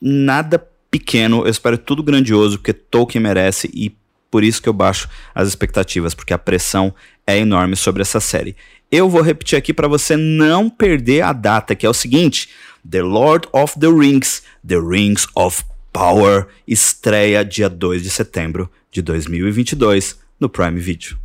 nada 0.00 0.58
pequeno, 0.92 1.46
eu 1.46 1.48
espero 1.48 1.78
tudo 1.78 2.02
grandioso, 2.02 2.58
porque 2.58 2.74
Tolkien 2.74 3.22
merece 3.22 3.70
e 3.72 3.96
por 4.30 4.44
isso 4.44 4.60
que 4.60 4.68
eu 4.68 4.74
baixo 4.74 5.08
as 5.34 5.48
expectativas, 5.48 6.14
porque 6.14 6.34
a 6.34 6.38
pressão 6.38 6.94
é 7.26 7.38
enorme 7.38 7.76
sobre 7.76 8.02
essa 8.02 8.20
série. 8.20 8.54
Eu 8.90 9.08
vou 9.08 9.22
repetir 9.22 9.56
aqui 9.56 9.72
para 9.72 9.88
você 9.88 10.18
não 10.18 10.68
perder 10.68 11.22
a 11.22 11.32
data, 11.32 11.74
que 11.74 11.86
é 11.86 11.88
o 11.88 11.94
seguinte: 11.94 12.50
The 12.88 13.00
Lord 13.02 13.48
of 13.52 13.80
the 13.80 13.88
Rings, 13.88 14.42
The 14.66 14.76
Rings 14.76 15.26
of 15.34 15.64
Power, 15.92 16.46
estreia 16.68 17.42
dia 17.42 17.70
2 17.70 18.02
de 18.02 18.10
setembro 18.10 18.70
de 18.90 19.00
2022 19.00 20.18
no 20.38 20.48
Prime 20.48 20.78
Video. 20.78 21.16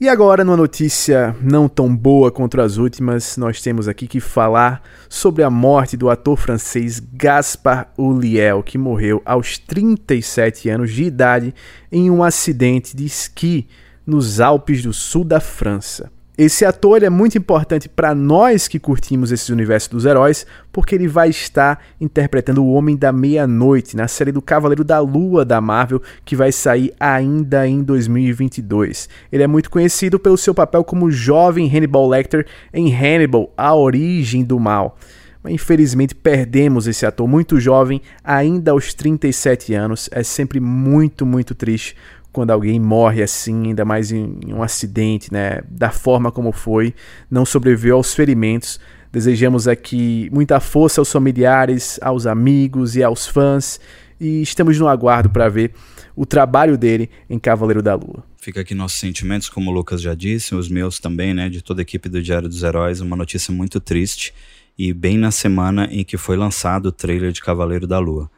E 0.00 0.08
agora, 0.08 0.42
numa 0.42 0.56
notícia 0.56 1.36
não 1.42 1.68
tão 1.68 1.94
boa 1.94 2.32
contra 2.32 2.64
as 2.64 2.78
últimas, 2.78 3.36
nós 3.36 3.60
temos 3.60 3.86
aqui 3.86 4.08
que 4.08 4.18
falar 4.18 4.82
sobre 5.10 5.42
a 5.42 5.50
morte 5.50 5.94
do 5.94 6.08
ator 6.08 6.38
francês 6.38 6.98
Gaspar 6.98 7.92
Ulliel, 7.98 8.62
que 8.62 8.78
morreu 8.78 9.20
aos 9.26 9.58
37 9.58 10.70
anos 10.70 10.90
de 10.90 11.04
idade 11.04 11.54
em 11.92 12.10
um 12.10 12.22
acidente 12.22 12.96
de 12.96 13.04
esqui 13.04 13.68
nos 14.06 14.40
Alpes 14.40 14.82
do 14.82 14.94
sul 14.94 15.22
da 15.22 15.38
França. 15.38 16.10
Esse 16.42 16.64
ator 16.64 17.02
é 17.02 17.10
muito 17.10 17.36
importante 17.36 17.86
para 17.86 18.14
nós 18.14 18.66
que 18.66 18.78
curtimos 18.78 19.30
esse 19.30 19.52
universo 19.52 19.90
dos 19.90 20.06
heróis, 20.06 20.46
porque 20.72 20.94
ele 20.94 21.06
vai 21.06 21.28
estar 21.28 21.84
interpretando 22.00 22.64
o 22.64 22.72
Homem 22.72 22.96
da 22.96 23.12
Meia-Noite 23.12 23.94
na 23.94 24.08
série 24.08 24.32
do 24.32 24.40
Cavaleiro 24.40 24.82
da 24.82 25.00
Lua 25.00 25.44
da 25.44 25.60
Marvel, 25.60 26.00
que 26.24 26.34
vai 26.34 26.50
sair 26.50 26.94
ainda 26.98 27.68
em 27.68 27.82
2022. 27.82 29.06
Ele 29.30 29.42
é 29.42 29.46
muito 29.46 29.68
conhecido 29.70 30.18
pelo 30.18 30.38
seu 30.38 30.54
papel 30.54 30.82
como 30.82 31.10
jovem 31.10 31.68
Hannibal 31.68 32.08
Lecter 32.08 32.46
em 32.72 32.90
Hannibal: 32.90 33.52
A 33.54 33.74
Origem 33.74 34.42
do 34.42 34.58
Mal. 34.58 34.96
Mas 35.42 35.52
infelizmente 35.52 36.14
perdemos 36.14 36.86
esse 36.86 37.04
ator 37.04 37.28
muito 37.28 37.60
jovem, 37.60 38.00
ainda 38.24 38.70
aos 38.70 38.94
37 38.94 39.74
anos. 39.74 40.08
É 40.10 40.22
sempre 40.22 40.58
muito, 40.58 41.26
muito 41.26 41.54
triste 41.54 41.94
quando 42.32 42.50
alguém 42.50 42.78
morre 42.78 43.22
assim, 43.22 43.68
ainda 43.68 43.84
mais 43.84 44.12
em, 44.12 44.38
em 44.46 44.52
um 44.52 44.62
acidente, 44.62 45.32
né? 45.32 45.60
Da 45.68 45.90
forma 45.90 46.30
como 46.30 46.52
foi, 46.52 46.94
não 47.30 47.44
sobreviveu 47.44 47.96
aos 47.96 48.14
ferimentos. 48.14 48.78
Desejamos 49.12 49.66
aqui 49.66 50.28
muita 50.32 50.60
força 50.60 51.00
aos 51.00 51.10
familiares, 51.10 51.98
aos 52.00 52.26
amigos 52.26 52.94
e 52.94 53.02
aos 53.02 53.26
fãs. 53.26 53.80
E 54.20 54.42
estamos 54.42 54.78
no 54.78 54.86
aguardo 54.86 55.30
para 55.30 55.48
ver 55.48 55.72
o 56.14 56.24
trabalho 56.24 56.78
dele 56.78 57.10
em 57.28 57.38
Cavaleiro 57.38 57.82
da 57.82 57.94
Lua. 57.94 58.22
Fica 58.36 58.60
aqui 58.60 58.74
nossos 58.74 59.00
sentimentos, 59.00 59.48
como 59.48 59.70
o 59.70 59.74
Lucas 59.74 60.00
já 60.00 60.14
disse, 60.14 60.54
os 60.54 60.68
meus 60.68 60.98
também, 60.98 61.34
né? 61.34 61.48
De 61.48 61.60
toda 61.62 61.80
a 61.80 61.82
equipe 61.82 62.08
do 62.08 62.22
Diário 62.22 62.48
dos 62.48 62.62
Heróis. 62.62 63.00
Uma 63.00 63.16
notícia 63.16 63.52
muito 63.52 63.80
triste. 63.80 64.32
E 64.78 64.92
bem 64.92 65.18
na 65.18 65.30
semana 65.30 65.88
em 65.90 66.04
que 66.04 66.16
foi 66.16 66.36
lançado 66.36 66.86
o 66.86 66.92
trailer 66.92 67.32
de 67.32 67.42
Cavaleiro 67.42 67.86
da 67.86 67.98
Lua. 67.98 68.30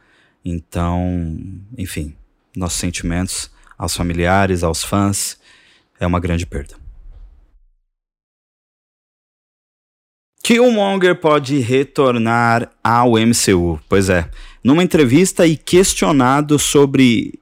Então, 0.43 1.37
enfim, 1.77 2.15
nossos 2.55 2.79
sentimentos 2.79 3.52
aos 3.83 3.95
familiares, 3.95 4.63
aos 4.63 4.83
fãs, 4.83 5.37
é 5.99 6.07
uma 6.07 6.19
grande 6.19 6.45
perda. 6.45 6.75
Killmonger 10.41 11.19
pode 11.19 11.59
retornar 11.59 12.69
ao 12.83 13.13
MCU. 13.13 13.79
Pois 13.87 14.09
é, 14.09 14.29
numa 14.63 14.83
entrevista 14.83 15.45
e 15.47 15.55
questionado 15.55 16.59
sobre 16.59 17.39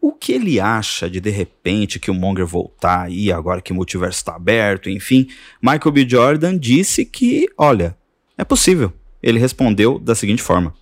o 0.00 0.12
que 0.12 0.32
ele 0.32 0.58
acha 0.58 1.08
de 1.08 1.20
de 1.20 1.30
repente 1.30 1.98
Killmonger 2.00 2.46
voltar 2.46 3.02
aí 3.02 3.30
agora 3.30 3.60
que 3.60 3.72
o 3.72 3.74
multiverso 3.74 4.18
está 4.18 4.34
aberto, 4.34 4.88
enfim, 4.88 5.28
Michael 5.62 5.92
B. 5.92 6.08
Jordan 6.08 6.58
disse 6.58 7.04
que, 7.04 7.48
olha, 7.56 7.96
é 8.36 8.44
possível. 8.44 8.92
Ele 9.22 9.38
respondeu 9.38 9.98
da 9.98 10.14
seguinte 10.14 10.42
forma: 10.42 10.74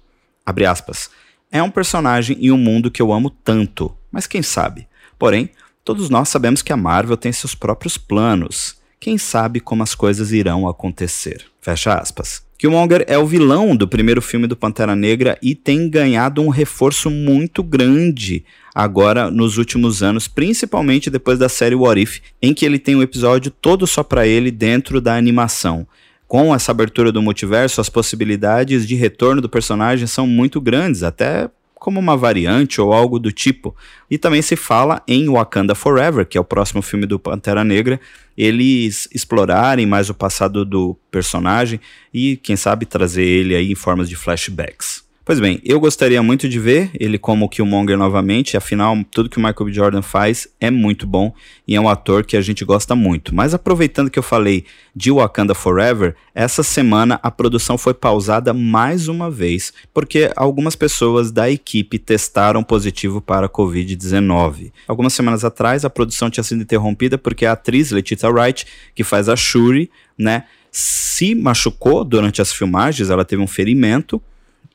abre 0.46 0.64
aspas. 0.64 1.10
É 1.50 1.62
um 1.62 1.70
personagem 1.70 2.36
e 2.40 2.52
um 2.52 2.58
mundo 2.58 2.90
que 2.90 3.00
eu 3.00 3.12
amo 3.12 3.30
tanto, 3.30 3.94
mas 4.10 4.26
quem 4.26 4.42
sabe? 4.42 4.87
Porém, 5.18 5.50
todos 5.84 6.08
nós 6.08 6.28
sabemos 6.28 6.62
que 6.62 6.72
a 6.72 6.76
Marvel 6.76 7.16
tem 7.16 7.32
seus 7.32 7.54
próprios 7.54 7.98
planos. 7.98 8.76
Quem 9.00 9.18
sabe 9.18 9.60
como 9.60 9.82
as 9.82 9.94
coisas 9.94 10.32
irão 10.32 10.68
acontecer? 10.68 11.44
Fecha 11.60 11.94
aspas. 11.94 12.46
Killmonger 12.58 13.04
é 13.06 13.16
o 13.16 13.26
vilão 13.26 13.76
do 13.76 13.86
primeiro 13.86 14.20
filme 14.20 14.48
do 14.48 14.56
Pantera 14.56 14.96
Negra 14.96 15.38
e 15.40 15.54
tem 15.54 15.88
ganhado 15.88 16.42
um 16.42 16.48
reforço 16.48 17.08
muito 17.08 17.62
grande 17.62 18.44
agora 18.74 19.30
nos 19.30 19.58
últimos 19.58 20.02
anos, 20.02 20.26
principalmente 20.26 21.08
depois 21.08 21.38
da 21.38 21.48
série 21.48 21.76
What 21.76 22.00
If, 22.00 22.18
em 22.42 22.52
que 22.52 22.66
ele 22.66 22.80
tem 22.80 22.96
um 22.96 23.02
episódio 23.02 23.52
todo 23.52 23.86
só 23.86 24.02
para 24.02 24.26
ele 24.26 24.50
dentro 24.50 25.00
da 25.00 25.16
animação. 25.16 25.86
Com 26.26 26.52
essa 26.52 26.72
abertura 26.72 27.12
do 27.12 27.22
multiverso, 27.22 27.80
as 27.80 27.88
possibilidades 27.88 28.86
de 28.86 28.96
retorno 28.96 29.40
do 29.40 29.48
personagem 29.48 30.08
são 30.08 30.26
muito 30.26 30.60
grandes, 30.60 31.04
até 31.04 31.48
como 31.78 31.98
uma 32.00 32.16
variante 32.16 32.80
ou 32.80 32.92
algo 32.92 33.18
do 33.18 33.32
tipo. 33.32 33.74
E 34.10 34.18
também 34.18 34.42
se 34.42 34.56
fala 34.56 35.02
em 35.06 35.28
Wakanda 35.28 35.74
Forever, 35.74 36.26
que 36.26 36.36
é 36.36 36.40
o 36.40 36.44
próximo 36.44 36.82
filme 36.82 37.06
do 37.06 37.18
Pantera 37.18 37.64
Negra, 37.64 38.00
eles 38.36 39.08
explorarem 39.12 39.86
mais 39.86 40.10
o 40.10 40.14
passado 40.14 40.64
do 40.64 40.96
personagem 41.10 41.80
e, 42.12 42.36
quem 42.36 42.56
sabe, 42.56 42.86
trazer 42.86 43.24
ele 43.24 43.54
aí 43.54 43.72
em 43.72 43.74
formas 43.74 44.08
de 44.08 44.16
flashbacks. 44.16 45.07
Pois 45.28 45.40
bem, 45.40 45.60
eu 45.62 45.78
gostaria 45.78 46.22
muito 46.22 46.48
de 46.48 46.58
ver 46.58 46.90
ele 46.98 47.18
como 47.18 47.50
Killmonger 47.50 47.98
novamente, 47.98 48.56
afinal, 48.56 48.96
tudo 49.10 49.28
que 49.28 49.36
o 49.36 49.40
Michael 49.42 49.66
B. 49.66 49.72
Jordan 49.74 50.00
faz 50.00 50.48
é 50.58 50.70
muito 50.70 51.06
bom 51.06 51.34
e 51.66 51.76
é 51.76 51.80
um 51.80 51.86
ator 51.86 52.24
que 52.24 52.34
a 52.34 52.40
gente 52.40 52.64
gosta 52.64 52.96
muito. 52.96 53.34
Mas 53.34 53.52
aproveitando 53.52 54.08
que 54.08 54.18
eu 54.18 54.22
falei 54.22 54.64
de 54.96 55.12
Wakanda 55.12 55.54
Forever, 55.54 56.16
essa 56.34 56.62
semana 56.62 57.20
a 57.22 57.30
produção 57.30 57.76
foi 57.76 57.92
pausada 57.92 58.54
mais 58.54 59.06
uma 59.06 59.30
vez, 59.30 59.70
porque 59.92 60.32
algumas 60.34 60.74
pessoas 60.74 61.30
da 61.30 61.50
equipe 61.50 61.98
testaram 61.98 62.62
positivo 62.62 63.20
para 63.20 63.48
a 63.48 63.50
Covid-19. 63.50 64.72
Algumas 64.86 65.12
semanas 65.12 65.44
atrás, 65.44 65.84
a 65.84 65.90
produção 65.90 66.30
tinha 66.30 66.42
sido 66.42 66.62
interrompida 66.62 67.18
porque 67.18 67.44
a 67.44 67.52
atriz 67.52 67.90
Letitia 67.90 68.30
Wright, 68.30 68.66
que 68.94 69.04
faz 69.04 69.28
a 69.28 69.36
Shuri, 69.36 69.90
né, 70.16 70.44
se 70.72 71.34
machucou 71.34 72.02
durante 72.02 72.40
as 72.40 72.50
filmagens, 72.50 73.10
ela 73.10 73.26
teve 73.26 73.42
um 73.42 73.46
ferimento 73.46 74.22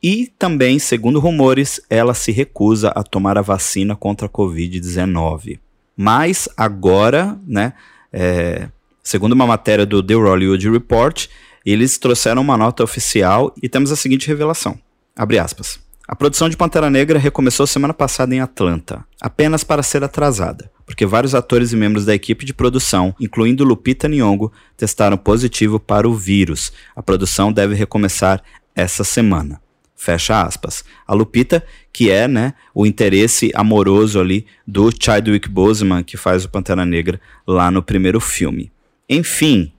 e 0.03 0.27
também, 0.37 0.79
segundo 0.79 1.17
rumores, 1.17 1.79
ela 1.89 2.13
se 2.13 2.29
recusa 2.33 2.89
a 2.89 3.01
tomar 3.03 3.37
a 3.37 3.41
vacina 3.41 3.95
contra 3.95 4.27
a 4.27 4.29
Covid-19. 4.29 5.59
Mas 5.95 6.49
agora, 6.57 7.39
né, 7.47 7.71
é, 8.11 8.67
segundo 9.01 9.31
uma 9.31 9.47
matéria 9.47 9.85
do 9.85 10.03
The 10.03 10.15
Hollywood 10.15 10.69
Report, 10.69 11.27
eles 11.65 11.97
trouxeram 11.97 12.41
uma 12.41 12.57
nota 12.57 12.83
oficial 12.83 13.55
e 13.63 13.69
temos 13.69 13.93
a 13.93 13.95
seguinte 13.95 14.27
revelação. 14.27 14.77
Abre 15.15 15.39
aspas. 15.39 15.79
A 16.05 16.17
produção 16.17 16.49
de 16.49 16.57
Pantera 16.57 16.89
Negra 16.89 17.17
recomeçou 17.17 17.65
semana 17.65 17.93
passada 17.93 18.35
em 18.35 18.41
Atlanta, 18.41 19.05
apenas 19.21 19.63
para 19.63 19.81
ser 19.81 20.03
atrasada, 20.03 20.69
porque 20.85 21.05
vários 21.05 21.33
atores 21.33 21.71
e 21.71 21.77
membros 21.77 22.03
da 22.03 22.13
equipe 22.13 22.43
de 22.43 22.53
produção, 22.53 23.15
incluindo 23.21 23.63
Lupita 23.63 24.09
Nyong'o, 24.09 24.51
testaram 24.75 25.15
positivo 25.15 25.79
para 25.79 26.09
o 26.09 26.13
vírus. 26.13 26.73
A 26.93 27.01
produção 27.01 27.53
deve 27.53 27.73
recomeçar 27.73 28.43
essa 28.75 29.05
semana. 29.05 29.62
Fecha 30.03 30.41
aspas. 30.41 30.83
A 31.07 31.13
Lupita, 31.13 31.63
que 31.93 32.11
é 32.11 32.27
né, 32.27 32.55
o 32.75 32.85
interesse 32.85 33.53
amoroso 33.55 34.19
ali 34.19 34.45
do 34.67 34.91
Chadwick 34.91 35.47
Boseman, 35.47 36.03
que 36.03 36.17
faz 36.17 36.43
o 36.43 36.49
Pantera 36.49 36.85
Negra 36.85 37.21
lá 37.47 37.71
no 37.71 37.81
primeiro 37.81 38.19
filme. 38.19 38.69
Enfim. 39.07 39.71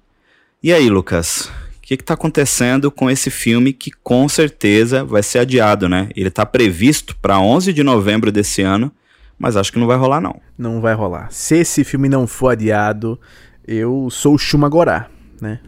E 0.63 0.73
aí, 0.73 0.89
Lucas? 0.89 1.53
O 1.77 1.83
que 1.83 1.93
está 1.93 2.15
acontecendo 2.15 2.91
com 2.91 3.11
esse 3.11 3.31
filme 3.31 3.75
que 3.75 3.91
com 4.03 4.27
certeza 4.27 5.05
vai 5.05 5.23
ser 5.23 5.41
adiado, 5.41 5.91
né? 5.91 6.09
Ele 6.17 6.29
está 6.29 6.47
previsto 6.47 7.15
para 7.21 7.39
11 7.39 7.75
de 7.75 7.83
novembro 7.83 8.33
desse 8.33 8.63
ano, 8.63 8.91
mas 9.39 9.59
acho 9.59 9.71
que 9.71 9.79
não 9.79 9.87
vai 9.87 9.99
rolar 9.99 10.23
não. 10.23 10.41
Não 10.57 10.81
vai 10.81 10.95
rolar. 10.95 11.29
Se 11.33 11.57
esse 11.57 11.85
filme 11.85 12.09
não 12.09 12.27
for 12.27 12.49
adiado, 12.49 13.21
eu 13.69 14.09
sou 14.11 14.37
o 14.37 14.39
Shumagorá, 14.39 15.07
né? 15.39 15.61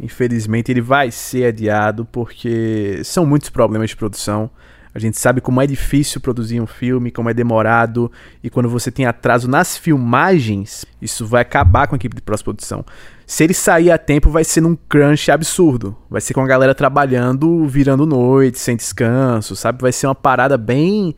Infelizmente 0.00 0.72
ele 0.72 0.80
vai 0.80 1.10
ser 1.10 1.46
adiado 1.46 2.06
porque 2.10 3.02
são 3.04 3.26
muitos 3.26 3.50
problemas 3.50 3.90
de 3.90 3.96
produção. 3.96 4.50
A 4.92 4.98
gente 4.98 5.20
sabe 5.20 5.40
como 5.40 5.60
é 5.60 5.66
difícil 5.66 6.20
produzir 6.20 6.60
um 6.60 6.66
filme, 6.66 7.12
como 7.12 7.30
é 7.30 7.34
demorado, 7.34 8.10
e 8.42 8.50
quando 8.50 8.68
você 8.68 8.90
tem 8.90 9.06
atraso 9.06 9.48
nas 9.48 9.76
filmagens, 9.76 10.84
isso 11.00 11.24
vai 11.24 11.42
acabar 11.42 11.86
com 11.86 11.94
a 11.94 11.96
equipe 11.96 12.16
de 12.16 12.22
pós-produção. 12.22 12.84
Se 13.24 13.44
ele 13.44 13.54
sair 13.54 13.92
a 13.92 13.98
tempo, 13.98 14.28
vai 14.30 14.42
ser 14.42 14.60
num 14.60 14.74
crunch 14.88 15.30
absurdo. 15.30 15.96
Vai 16.10 16.20
ser 16.20 16.34
com 16.34 16.40
a 16.40 16.46
galera 16.46 16.74
trabalhando, 16.74 17.68
virando 17.68 18.04
noite, 18.04 18.58
sem 18.58 18.74
descanso, 18.74 19.54
sabe? 19.54 19.80
Vai 19.80 19.92
ser 19.92 20.08
uma 20.08 20.14
parada 20.14 20.58
bem, 20.58 21.14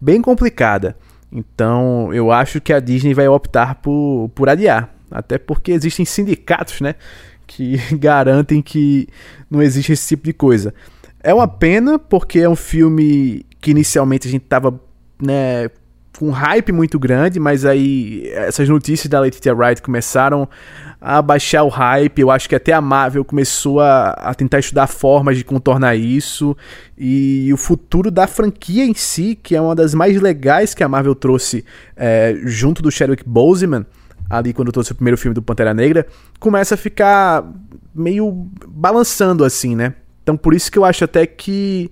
bem 0.00 0.22
complicada. 0.22 0.96
Então, 1.30 2.14
eu 2.14 2.32
acho 2.32 2.58
que 2.58 2.72
a 2.72 2.80
Disney 2.80 3.12
vai 3.12 3.28
optar 3.28 3.74
por, 3.76 4.30
por 4.34 4.48
adiar. 4.48 4.94
Até 5.10 5.36
porque 5.36 5.72
existem 5.72 6.06
sindicatos, 6.06 6.80
né? 6.80 6.94
Que 7.50 7.76
garantem 7.98 8.62
que 8.62 9.08
não 9.50 9.60
existe 9.60 9.92
esse 9.92 10.06
tipo 10.08 10.24
de 10.24 10.32
coisa. 10.32 10.72
É 11.22 11.34
uma 11.34 11.48
pena, 11.48 11.98
porque 11.98 12.38
é 12.38 12.48
um 12.48 12.56
filme 12.56 13.44
que 13.60 13.72
inicialmente 13.72 14.28
a 14.28 14.30
gente 14.30 14.44
tava, 14.44 14.80
né, 15.20 15.68
com 16.16 16.28
um 16.28 16.30
hype 16.30 16.72
muito 16.72 16.98
grande, 16.98 17.40
mas 17.40 17.64
aí 17.64 18.28
essas 18.28 18.68
notícias 18.68 19.08
da 19.08 19.20
Letitia 19.20 19.54
Wright 19.54 19.82
começaram 19.82 20.48
a 21.00 21.20
baixar 21.20 21.64
o 21.64 21.68
hype. 21.68 22.20
Eu 22.20 22.30
acho 22.30 22.48
que 22.48 22.54
até 22.54 22.72
a 22.72 22.80
Marvel 22.80 23.24
começou 23.24 23.80
a, 23.80 24.10
a 24.10 24.34
tentar 24.34 24.60
estudar 24.60 24.86
formas 24.86 25.36
de 25.36 25.44
contornar 25.44 25.96
isso. 25.96 26.56
E 26.96 27.50
o 27.52 27.56
futuro 27.56 28.10
da 28.10 28.26
franquia 28.26 28.84
em 28.84 28.94
si, 28.94 29.38
que 29.42 29.56
é 29.56 29.60
uma 29.60 29.74
das 29.74 29.92
mais 29.92 30.20
legais 30.20 30.74
que 30.74 30.84
a 30.84 30.88
Marvel 30.88 31.14
trouxe 31.14 31.64
é, 31.96 32.38
junto 32.44 32.80
do 32.82 32.90
Chadwick 32.90 33.24
Boseman, 33.26 33.84
ali 34.30 34.52
quando 34.52 34.70
trouxe 34.70 34.92
o 34.92 34.94
primeiro 34.94 35.18
filme 35.18 35.34
do 35.34 35.42
Pantera 35.42 35.74
Negra, 35.74 36.06
começa 36.38 36.76
a 36.76 36.78
ficar 36.78 37.44
meio 37.92 38.48
balançando 38.68 39.44
assim, 39.44 39.74
né? 39.74 39.94
Então 40.22 40.36
por 40.36 40.54
isso 40.54 40.70
que 40.70 40.78
eu 40.78 40.84
acho 40.84 41.02
até 41.02 41.26
que 41.26 41.90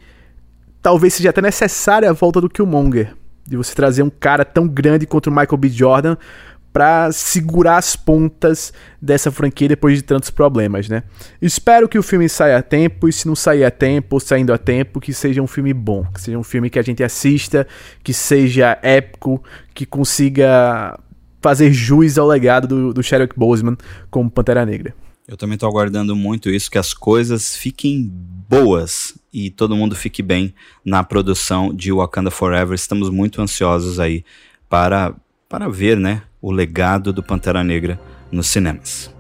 talvez 0.81 1.15
seja 1.15 1.31
até 1.31 1.43
necessária 1.43 2.09
a 2.09 2.13
volta 2.13 2.41
do 2.41 2.49
Killmonger. 2.49 3.15
De 3.45 3.57
você 3.57 3.75
trazer 3.75 4.03
um 4.03 4.11
cara 4.11 4.45
tão 4.45 4.69
grande 4.69 5.07
contra 5.07 5.31
o 5.31 5.35
Michael 5.35 5.57
B. 5.57 5.69
Jordan 5.71 6.17
para 6.73 7.11
segurar 7.11 7.79
as 7.79 7.97
pontas 7.97 8.73
dessa 9.01 9.33
franquia 9.33 9.69
depois 9.69 9.97
de 9.97 10.03
tantos 10.03 10.31
problemas, 10.31 10.89
né? 10.89 11.03
Espero 11.41 11.89
que 11.89 11.99
o 11.99 12.03
filme 12.03 12.29
saia 12.29 12.59
a 12.59 12.63
tempo 12.63 13.09
e 13.09 13.13
se 13.13 13.27
não 13.27 13.35
sair 13.35 13.65
a 13.65 13.71
tempo 13.71 14.17
ou 14.17 14.21
saindo 14.21 14.53
a 14.53 14.59
tempo, 14.59 15.01
que 15.01 15.13
seja 15.13 15.41
um 15.41 15.47
filme 15.47 15.73
bom, 15.73 16.05
que 16.13 16.21
seja 16.21 16.39
um 16.39 16.43
filme 16.45 16.69
que 16.69 16.79
a 16.79 16.83
gente 16.83 17.03
assista, 17.03 17.67
que 18.05 18.13
seja 18.13 18.79
épico, 18.83 19.43
que 19.75 19.87
consiga 19.87 20.99
fazer 21.41 21.73
jus 21.73 22.19
ao 22.19 22.27
legado 22.27 22.69
do, 22.69 22.95
do 22.95 23.03
Chadwick 23.03 23.39
Boseman 23.39 23.77
como 24.11 24.31
Pantera 24.31 24.65
Negra. 24.65 24.95
Eu 25.27 25.37
também 25.37 25.55
estou 25.55 25.69
aguardando 25.69 26.17
muito 26.17 26.49
isso, 26.49 26.71
que 26.71 26.79
as 26.79 26.95
coisas 26.95 27.55
fiquem 27.55 28.11
boas 28.49 29.19
e 29.31 29.51
todo 29.51 29.77
mundo 29.77 29.95
fique 29.95 30.23
bem 30.23 30.55
na 30.83 31.05
produção 31.05 31.75
de 31.75 31.93
Wakanda 31.93 32.31
Forever. 32.31 32.75
Estamos 32.75 33.11
muito 33.11 33.43
ansiosos 33.43 34.01
aí 34.01 34.25
para, 34.71 35.15
para 35.47 35.69
ver 35.69 35.99
né, 35.99 36.23
o 36.41 36.51
legado 36.51 37.13
do 37.13 37.23
Pantera 37.23 37.63
Negra 37.63 38.01
nos 38.33 38.47
cinemas. 38.47 39.18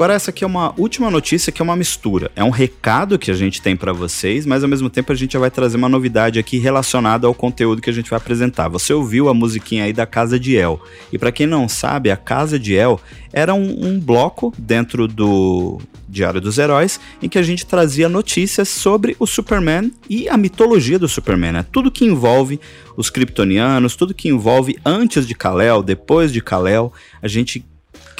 Agora 0.00 0.14
essa 0.14 0.30
aqui 0.30 0.42
é 0.42 0.46
uma 0.46 0.72
última 0.78 1.10
notícia 1.10 1.52
que 1.52 1.60
é 1.60 1.62
uma 1.62 1.76
mistura. 1.76 2.30
É 2.34 2.42
um 2.42 2.48
recado 2.48 3.18
que 3.18 3.30
a 3.30 3.34
gente 3.34 3.60
tem 3.60 3.76
para 3.76 3.92
vocês, 3.92 4.46
mas 4.46 4.62
ao 4.62 4.68
mesmo 4.70 4.88
tempo 4.88 5.12
a 5.12 5.14
gente 5.14 5.34
já 5.34 5.38
vai 5.38 5.50
trazer 5.50 5.76
uma 5.76 5.90
novidade 5.90 6.38
aqui 6.38 6.56
relacionada 6.56 7.26
ao 7.26 7.34
conteúdo 7.34 7.82
que 7.82 7.90
a 7.90 7.92
gente 7.92 8.08
vai 8.08 8.16
apresentar. 8.16 8.66
Você 8.68 8.94
ouviu 8.94 9.28
a 9.28 9.34
musiquinha 9.34 9.84
aí 9.84 9.92
da 9.92 10.06
Casa 10.06 10.40
de 10.40 10.56
El. 10.56 10.80
E 11.12 11.18
para 11.18 11.30
quem 11.30 11.46
não 11.46 11.68
sabe, 11.68 12.10
a 12.10 12.16
Casa 12.16 12.58
de 12.58 12.74
El 12.74 12.98
era 13.30 13.52
um, 13.52 13.88
um 13.88 14.00
bloco 14.00 14.54
dentro 14.56 15.06
do 15.06 15.78
Diário 16.08 16.40
dos 16.40 16.56
Heróis 16.56 16.98
em 17.22 17.28
que 17.28 17.38
a 17.38 17.42
gente 17.42 17.66
trazia 17.66 18.08
notícias 18.08 18.70
sobre 18.70 19.14
o 19.18 19.26
Superman 19.26 19.92
e 20.08 20.30
a 20.30 20.36
mitologia 20.38 20.98
do 20.98 21.08
Superman, 21.08 21.52
né? 21.52 21.66
Tudo 21.70 21.90
que 21.90 22.06
envolve 22.06 22.58
os 22.96 23.10
kryptonianos, 23.10 23.96
tudo 23.96 24.14
que 24.14 24.30
envolve 24.30 24.78
antes 24.82 25.26
de 25.26 25.34
Kal-El, 25.34 25.82
depois 25.82 26.32
de 26.32 26.40
Kal-El, 26.40 26.90
a 27.22 27.28
gente 27.28 27.62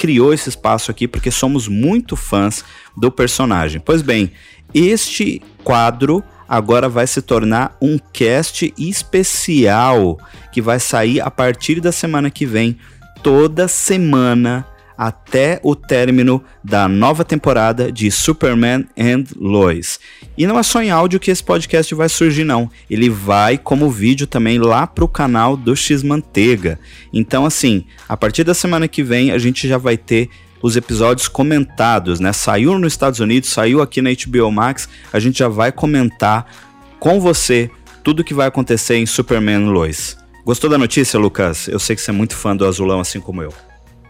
criou 0.01 0.33
esse 0.33 0.49
espaço 0.49 0.89
aqui 0.89 1.07
porque 1.07 1.29
somos 1.29 1.67
muito 1.67 2.15
fãs 2.15 2.65
do 2.97 3.11
personagem. 3.11 3.79
Pois 3.79 4.01
bem, 4.01 4.31
este 4.73 5.39
quadro 5.63 6.23
agora 6.49 6.89
vai 6.89 7.05
se 7.05 7.21
tornar 7.21 7.77
um 7.79 7.99
cast 8.11 8.73
especial 8.79 10.17
que 10.51 10.59
vai 10.59 10.79
sair 10.79 11.21
a 11.21 11.29
partir 11.29 11.79
da 11.79 11.91
semana 11.91 12.31
que 12.31 12.47
vem, 12.47 12.79
toda 13.21 13.67
semana 13.67 14.65
até 15.01 15.59
o 15.63 15.75
término 15.75 16.43
da 16.63 16.87
nova 16.87 17.25
temporada 17.25 17.91
de 17.91 18.11
Superman 18.11 18.85
and 18.95 19.23
Lois. 19.35 19.99
E 20.37 20.45
não 20.45 20.59
é 20.59 20.61
só 20.61 20.79
em 20.79 20.91
áudio 20.91 21.19
que 21.19 21.31
esse 21.31 21.43
podcast 21.43 21.95
vai 21.95 22.07
surgir, 22.07 22.43
não. 22.43 22.69
Ele 22.87 23.09
vai 23.09 23.57
como 23.57 23.89
vídeo 23.89 24.27
também 24.27 24.59
lá 24.59 24.85
pro 24.85 25.07
canal 25.07 25.57
do 25.57 25.75
X 25.75 26.03
Manteiga. 26.03 26.79
Então, 27.11 27.47
assim, 27.47 27.83
a 28.07 28.15
partir 28.15 28.43
da 28.43 28.53
semana 28.53 28.87
que 28.87 29.01
vem 29.01 29.31
a 29.31 29.39
gente 29.39 29.67
já 29.67 29.79
vai 29.79 29.97
ter 29.97 30.29
os 30.61 30.75
episódios 30.75 31.27
comentados, 31.27 32.19
né? 32.19 32.31
Saiu 32.31 32.77
nos 32.77 32.93
Estados 32.93 33.19
Unidos, 33.19 33.49
saiu 33.49 33.81
aqui 33.81 34.03
na 34.03 34.11
HBO 34.11 34.51
Max, 34.51 34.87
a 35.11 35.19
gente 35.19 35.39
já 35.39 35.47
vai 35.47 35.71
comentar 35.71 36.45
com 36.99 37.19
você 37.19 37.71
tudo 38.03 38.23
que 38.23 38.35
vai 38.35 38.45
acontecer 38.45 38.97
em 38.97 39.07
Superman 39.07 39.65
Lois. 39.65 40.15
Gostou 40.45 40.69
da 40.69 40.77
notícia, 40.77 41.19
Lucas? 41.19 41.67
Eu 41.67 41.79
sei 41.79 41.95
que 41.95 42.03
você 42.03 42.11
é 42.11 42.13
muito 42.13 42.35
fã 42.35 42.55
do 42.55 42.67
Azulão, 42.67 42.99
assim 42.99 43.19
como 43.19 43.41
eu. 43.41 43.51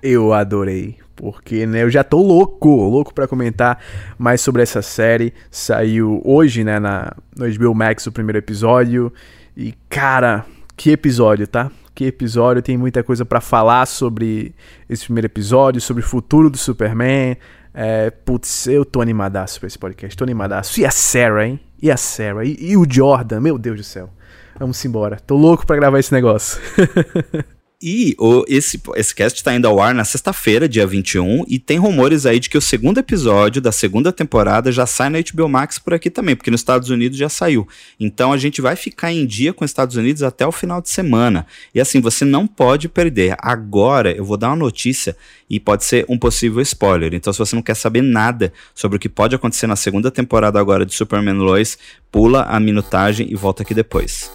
Eu 0.01 0.33
adorei, 0.33 0.97
porque 1.15 1.65
né, 1.67 1.83
eu 1.83 1.89
já 1.89 2.03
tô 2.03 2.21
louco, 2.21 2.69
louco 2.69 3.13
para 3.13 3.27
comentar 3.27 3.79
mais 4.17 4.41
sobre 4.41 4.63
essa 4.63 4.81
série. 4.81 5.33
Saiu 5.51 6.21
hoje, 6.25 6.63
né, 6.63 6.79
na, 6.79 7.13
no 7.37 7.45
HBO 7.53 7.75
Max 7.75 8.07
o 8.07 8.11
primeiro 8.11 8.39
episódio. 8.39 9.13
E 9.55 9.73
cara, 9.87 10.45
que 10.75 10.89
episódio, 10.89 11.47
tá? 11.47 11.69
Que 11.93 12.05
episódio, 12.05 12.63
tem 12.63 12.77
muita 12.77 13.03
coisa 13.03 13.23
para 13.23 13.39
falar 13.39 13.85
sobre 13.85 14.55
esse 14.89 15.03
primeiro 15.03 15.27
episódio, 15.27 15.79
sobre 15.79 16.01
o 16.01 16.05
futuro 16.05 16.49
do 16.49 16.57
Superman. 16.57 17.37
É, 17.73 18.09
putz, 18.09 18.65
eu 18.65 18.83
tô 18.83 19.01
animadaço 19.01 19.59
pra 19.59 19.67
esse 19.67 19.77
podcast, 19.77 20.17
tô 20.17 20.23
animadaço. 20.23 20.79
E 20.79 20.85
a 20.85 20.91
Sarah, 20.91 21.45
hein? 21.45 21.59
E 21.81 21.91
a 21.91 21.97
Sarah? 21.97 22.43
E, 22.43 22.57
e 22.59 22.75
o 22.75 22.85
Jordan, 22.89 23.39
meu 23.39 23.57
Deus 23.59 23.77
do 23.77 23.83
céu. 23.83 24.09
Vamos 24.57 24.83
embora. 24.83 25.17
Tô 25.17 25.35
louco 25.35 25.65
pra 25.65 25.75
gravar 25.75 25.99
esse 25.99 26.11
negócio. 26.11 26.59
E 27.81 28.15
o, 28.19 28.45
esse, 28.47 28.79
esse 28.95 29.15
cast 29.15 29.39
está 29.39 29.55
indo 29.55 29.67
ao 29.67 29.81
ar 29.81 29.95
na 29.95 30.05
sexta-feira, 30.05 30.69
dia 30.69 30.85
21, 30.85 31.45
e 31.47 31.57
tem 31.57 31.79
rumores 31.79 32.27
aí 32.27 32.39
de 32.39 32.47
que 32.47 32.57
o 32.57 32.61
segundo 32.61 32.99
episódio 32.99 33.59
da 33.59 33.71
segunda 33.71 34.11
temporada 34.11 34.71
já 34.71 34.85
sai 34.85 35.09
na 35.09 35.17
HBO 35.19 35.49
Max 35.49 35.79
por 35.79 35.95
aqui 35.95 36.09
também, 36.09 36.35
porque 36.35 36.51
nos 36.51 36.61
Estados 36.61 36.91
Unidos 36.91 37.17
já 37.17 37.27
saiu. 37.27 37.67
Então 37.99 38.31
a 38.31 38.37
gente 38.37 38.61
vai 38.61 38.75
ficar 38.75 39.11
em 39.11 39.25
dia 39.25 39.51
com 39.51 39.65
os 39.65 39.71
Estados 39.71 39.95
Unidos 39.95 40.21
até 40.21 40.45
o 40.45 40.51
final 40.51 40.79
de 40.79 40.91
semana. 40.91 41.47
E 41.73 41.81
assim, 41.81 41.99
você 41.99 42.23
não 42.23 42.45
pode 42.45 42.87
perder. 42.87 43.35
Agora 43.39 44.11
eu 44.15 44.23
vou 44.23 44.37
dar 44.37 44.49
uma 44.49 44.57
notícia 44.57 45.17
e 45.49 45.59
pode 45.59 45.83
ser 45.83 46.05
um 46.07 46.19
possível 46.19 46.61
spoiler. 46.61 47.15
Então 47.15 47.33
se 47.33 47.39
você 47.39 47.55
não 47.55 47.63
quer 47.63 47.75
saber 47.75 48.03
nada 48.03 48.53
sobre 48.75 48.97
o 48.97 48.99
que 48.99 49.09
pode 49.09 49.33
acontecer 49.33 49.65
na 49.65 49.75
segunda 49.75 50.11
temporada 50.11 50.59
agora 50.59 50.85
de 50.85 50.93
Superman 50.93 51.37
Lois, 51.37 51.79
pula 52.11 52.43
a 52.43 52.59
minutagem 52.59 53.27
e 53.31 53.35
volta 53.35 53.63
aqui 53.63 53.73
depois. 53.73 54.29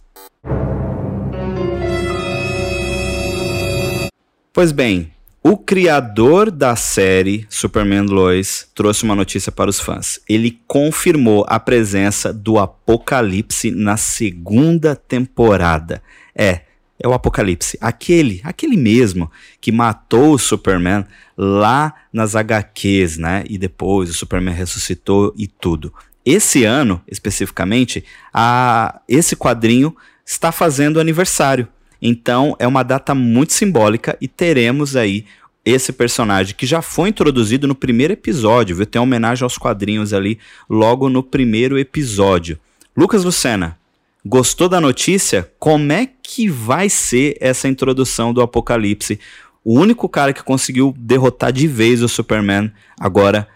Pois 4.56 4.72
bem, 4.72 5.12
o 5.42 5.54
criador 5.58 6.50
da 6.50 6.74
série 6.74 7.46
Superman 7.50 8.06
Lois 8.06 8.66
trouxe 8.74 9.04
uma 9.04 9.14
notícia 9.14 9.52
para 9.52 9.68
os 9.68 9.78
fãs. 9.78 10.18
Ele 10.26 10.58
confirmou 10.66 11.44
a 11.46 11.60
presença 11.60 12.32
do 12.32 12.58
Apocalipse 12.58 13.70
na 13.70 13.98
segunda 13.98 14.96
temporada. 14.96 16.02
É, 16.34 16.62
é 16.98 17.06
o 17.06 17.12
Apocalipse, 17.12 17.76
aquele, 17.82 18.40
aquele 18.42 18.78
mesmo 18.78 19.30
que 19.60 19.70
matou 19.70 20.32
o 20.32 20.38
Superman 20.38 21.04
lá 21.36 21.92
nas 22.10 22.34
HQs, 22.34 23.18
né? 23.18 23.44
E 23.50 23.58
depois 23.58 24.08
o 24.08 24.14
Superman 24.14 24.54
ressuscitou 24.54 25.34
e 25.36 25.46
tudo. 25.46 25.92
Esse 26.24 26.64
ano, 26.64 27.02
especificamente, 27.06 28.02
a, 28.32 29.02
esse 29.06 29.36
quadrinho 29.36 29.94
está 30.24 30.50
fazendo 30.50 30.98
aniversário. 30.98 31.68
Então 32.08 32.54
é 32.60 32.68
uma 32.68 32.84
data 32.84 33.16
muito 33.16 33.52
simbólica 33.52 34.16
e 34.20 34.28
teremos 34.28 34.94
aí 34.94 35.26
esse 35.64 35.92
personagem 35.92 36.54
que 36.54 36.64
já 36.64 36.80
foi 36.80 37.08
introduzido 37.08 37.66
no 37.66 37.74
primeiro 37.74 38.12
episódio, 38.12 38.76
viu? 38.76 38.86
Tem 38.86 39.00
uma 39.00 39.06
homenagem 39.06 39.42
aos 39.42 39.58
quadrinhos 39.58 40.12
ali 40.12 40.38
logo 40.70 41.08
no 41.08 41.20
primeiro 41.20 41.76
episódio. 41.76 42.60
Lucas 42.96 43.24
Lucena, 43.24 43.76
gostou 44.24 44.68
da 44.68 44.80
notícia? 44.80 45.50
Como 45.58 45.90
é 45.90 46.08
que 46.22 46.48
vai 46.48 46.88
ser 46.88 47.36
essa 47.40 47.66
introdução 47.66 48.32
do 48.32 48.40
Apocalipse? 48.40 49.18
O 49.64 49.76
único 49.76 50.08
cara 50.08 50.32
que 50.32 50.44
conseguiu 50.44 50.94
derrotar 50.96 51.52
de 51.52 51.66
vez 51.66 52.02
o 52.02 52.08
Superman 52.08 52.70
agora 53.00 53.48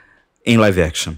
em 0.44 0.56
live 0.56 0.82
action. 0.82 1.14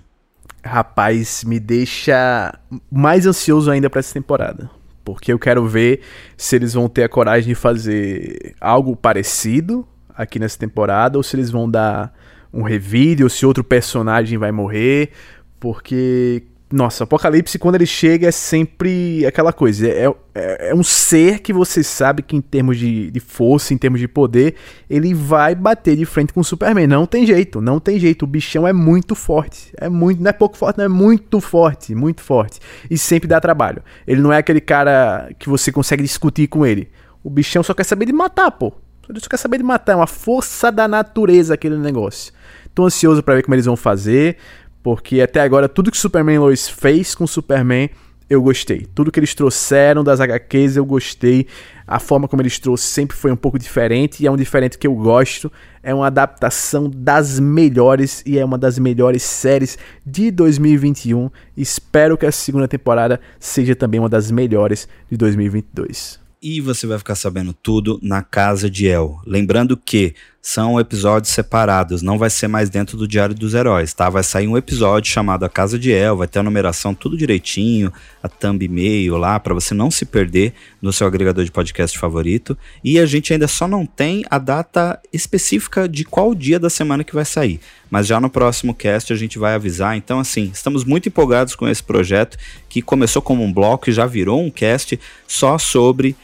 Rapaz, 0.63 1.45
me 1.45 1.59
deixa 1.59 2.59
mais 2.91 3.27
ansioso 3.27 3.71
ainda 3.71 3.89
para 3.89 4.01
essa 4.01 4.13
temporada. 4.13 4.82
Porque 5.05 5.33
eu 5.33 5.39
quero 5.39 5.67
ver 5.67 6.01
se 6.37 6.57
eles 6.57 6.75
vão 6.75 6.89
ter 6.89 7.05
a 7.05 7.09
coragem 7.09 7.49
de 7.49 7.55
fazer 7.55 8.55
algo 8.61 8.95
parecido 8.95 9.87
aqui 10.15 10.39
nessa 10.39 10.59
temporada, 10.59 11.19
ou 11.19 11.23
se 11.23 11.37
eles 11.37 11.51
vão 11.51 11.71
dar 11.71 12.13
um 12.53 12.63
revide, 12.63 13.25
ou 13.25 13.31
se 13.31 13.45
outro 13.47 13.65
personagem 13.65 14.39
vai 14.39 14.53
morrer. 14.53 15.11
Porque 15.59 16.45
nossa, 16.73 17.05
Apocalipse, 17.05 17.59
quando 17.59 17.75
ele 17.75 17.85
chega, 17.85 18.29
é 18.29 18.31
sempre 18.31 19.27
aquela 19.27 19.53
coisa. 19.53 19.87
É, 19.87 20.07
é, 20.35 20.71
é, 20.71 20.75
um 20.75 20.83
ser 20.83 21.41
que 21.41 21.53
você 21.53 21.83
sabe 21.83 22.23
que, 22.23 22.35
em 22.35 22.41
termos 22.41 22.79
de, 22.79 23.11
de, 23.11 23.21
força, 23.21 23.75
em 23.75 23.79
termos 23.79 24.01
de 24.01 24.09
poder, 24.09 24.55
ele 24.89 25.13
vai 25.13 25.55
bater 25.55 25.95
de 25.97 26.07
frente 26.07 26.33
com 26.33 26.41
o 26.41 26.45
Superman. 26.45 26.87
Não 26.87 27.07
tem 27.07 27.27
jeito, 27.27 27.61
não 27.61 27.79
tem 27.79 27.99
jeito. 27.99 28.23
O 28.23 28.27
bichão 28.27 28.67
é 28.67 28.73
muito 28.73 29.15
forte. 29.15 29.71
É 29.77 29.89
muito, 29.89 30.23
não 30.23 30.31
é 30.31 30.33
pouco 30.33 30.57
forte, 30.57 30.79
não 30.79 30.87
é 30.87 30.89
muito 30.89 31.41
forte, 31.41 31.95
muito 31.95 32.23
forte. 32.23 32.59
E 32.91 32.97
sempre 32.97 33.29
dá 33.29 33.39
trabalho. 33.39 33.83
Ele 34.07 34.23
não 34.23 34.33
é 34.33 34.39
aquele 34.39 34.61
cara 34.61 35.31
que 35.39 35.51
você 35.51 35.71
consegue 35.71 36.03
discutir 36.03 36.49
com 36.49 36.65
ele. 36.65 36.89
O 37.23 37.29
bichão 37.29 37.63
só 37.63 37.75
quer 37.75 37.85
saber 37.85 38.07
de 38.07 38.13
matar, 38.15 38.51
pô. 38.51 38.73
Só 39.19 39.29
quer 39.29 39.37
saber 39.37 39.59
de 39.59 39.65
matar. 39.65 39.93
É 39.93 39.97
uma 39.97 40.07
força 40.07 40.73
da 40.73 40.89
natureza 40.89 41.53
aquele 41.53 41.77
negócio. 41.77 42.33
Tô 42.75 42.87
ansioso 42.87 43.23
para 43.23 43.35
ver 43.35 43.43
como 43.43 43.55
eles 43.55 43.67
vão 43.67 43.77
fazer. 43.77 44.39
Porque 44.83 45.21
até 45.21 45.41
agora, 45.41 45.69
tudo 45.69 45.91
que 45.91 45.97
Superman 45.97 46.39
Lois 46.39 46.69
fez 46.69 47.15
com 47.15 47.27
Superman, 47.27 47.89
eu 48.29 48.41
gostei. 48.41 48.87
Tudo 48.95 49.13
que 49.13 49.21
eles 49.21 49.35
trouxeram 49.35 50.03
das 50.03 50.21
HQs 50.21 50.77
eu 50.77 50.87
gostei. 50.87 51.47
A 51.87 51.99
forma 51.99 52.27
como 52.27 52.41
eles 52.41 52.59
trouxeram 52.59 52.93
sempre 52.93 53.17
foi 53.17 53.31
um 53.31 53.37
pouco 53.37 53.59
diferente 53.59 54.23
e 54.23 54.27
é 54.27 54.31
um 54.31 54.37
diferente 54.37 54.79
que 54.79 54.87
eu 54.87 54.95
gosto. 54.95 55.53
É 55.83 55.95
uma 55.95 56.07
adaptação 56.07 56.89
das 56.89 57.39
melhores 57.39 58.23
e 58.25 58.39
é 58.39 58.45
uma 58.45 58.57
das 58.57 58.79
melhores 58.79 59.23
séries 59.23 59.79
de 60.05 60.31
2021. 60.31 61.31
Espero 61.57 62.17
que 62.17 62.25
a 62.25 62.33
segunda 62.33 62.67
temporada 62.67 63.21
seja 63.39 63.77
também 63.77 64.01
uma 64.01 64.09
das 64.09 64.31
melhores 64.31 64.89
de 65.11 65.17
2022 65.17 66.23
e 66.43 66.61
você 66.61 66.89
vai 66.89 66.99
ficar 66.99 67.15
sabendo 67.15 67.53
tudo 67.53 68.01
na 68.03 68.21
casa 68.21 68.69
de 68.69 68.89
El. 68.89 69.21
Lembrando 69.25 69.77
que 69.77 70.13
são 70.45 70.81
episódios 70.81 71.33
separados, 71.33 72.03
não 72.03 72.19
vai 72.19 72.29
ser 72.29 72.49
mais 72.49 72.69
dentro 72.69 72.97
do 72.97 73.07
Diário 73.07 73.33
dos 73.33 73.55
Heróis, 73.55 73.95
tá? 73.95 74.11
Vai 74.11 74.25
sair 74.25 74.49
um 74.49 74.57
episódio 74.57 75.09
chamado 75.09 75.45
A 75.45 75.49
Casa 75.49 75.79
de 75.79 75.93
El, 75.93 76.17
vai 76.17 76.27
ter 76.27 76.41
a 76.41 76.43
numeração 76.43 76.93
tudo 76.93 77.17
direitinho, 77.17 77.93
a 78.21 78.29
thumb 78.29 78.65
e-mail 78.65 79.17
lá, 79.17 79.39
para 79.39 79.55
você 79.55 79.73
não 79.73 79.89
se 79.89 80.05
perder 80.05 80.53
no 80.83 80.93
seu 80.93 81.07
agregador 81.07 81.45
de 81.45 81.53
podcast 81.53 81.97
favorito. 81.97 82.59
E 82.83 82.99
a 82.99 83.07
gente 83.07 83.33
ainda 83.33 83.47
só 83.47 83.69
não 83.69 83.87
tem 83.87 84.25
a 84.29 84.37
data 84.37 85.01
específica 85.13 85.89
de 85.89 86.05
qual 86.05 86.35
dia 86.35 86.59
da 86.59 86.69
semana 86.69 87.05
que 87.05 87.15
vai 87.15 87.25
sair, 87.25 87.61
mas 87.89 88.09
já 88.09 88.19
no 88.19 88.29
próximo 88.29 88.75
cast 88.75 89.13
a 89.13 89.17
gente 89.17 89.39
vai 89.39 89.55
avisar. 89.55 89.97
Então, 89.97 90.19
assim, 90.19 90.51
estamos 90.53 90.83
muito 90.83 91.09
empolgados 91.09 91.55
com 91.55 91.69
esse 91.69 91.85
projeto 91.85 92.37
que 92.69 92.83
começou 92.83 93.23
como 93.23 93.45
um 93.45 93.53
bloco 93.53 93.89
e 93.89 93.93
já 93.93 94.07
virou 94.07 94.43
um 94.43 94.51
cast 94.51 94.99
só 95.29 95.57
sobre 95.57 96.17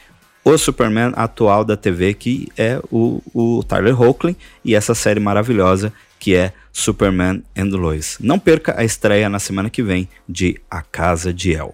o 0.43 0.57
Superman 0.57 1.13
atual 1.15 1.63
da 1.63 1.75
TV, 1.77 2.13
que 2.13 2.47
é 2.57 2.79
o, 2.91 3.21
o 3.33 3.63
Tyler 3.63 3.99
Hoechlin, 3.99 4.35
e 4.63 4.75
essa 4.75 4.95
série 4.95 5.19
maravilhosa 5.19 5.93
que 6.19 6.35
é 6.35 6.51
Superman 6.73 7.41
and 7.57 7.75
Lois. 7.75 8.17
Não 8.19 8.37
perca 8.37 8.77
a 8.77 8.83
estreia 8.83 9.29
na 9.29 9.39
semana 9.39 9.69
que 9.69 9.81
vem 9.81 10.09
de 10.27 10.59
A 10.69 10.81
Casa 10.81 11.33
de 11.33 11.53
El. 11.53 11.73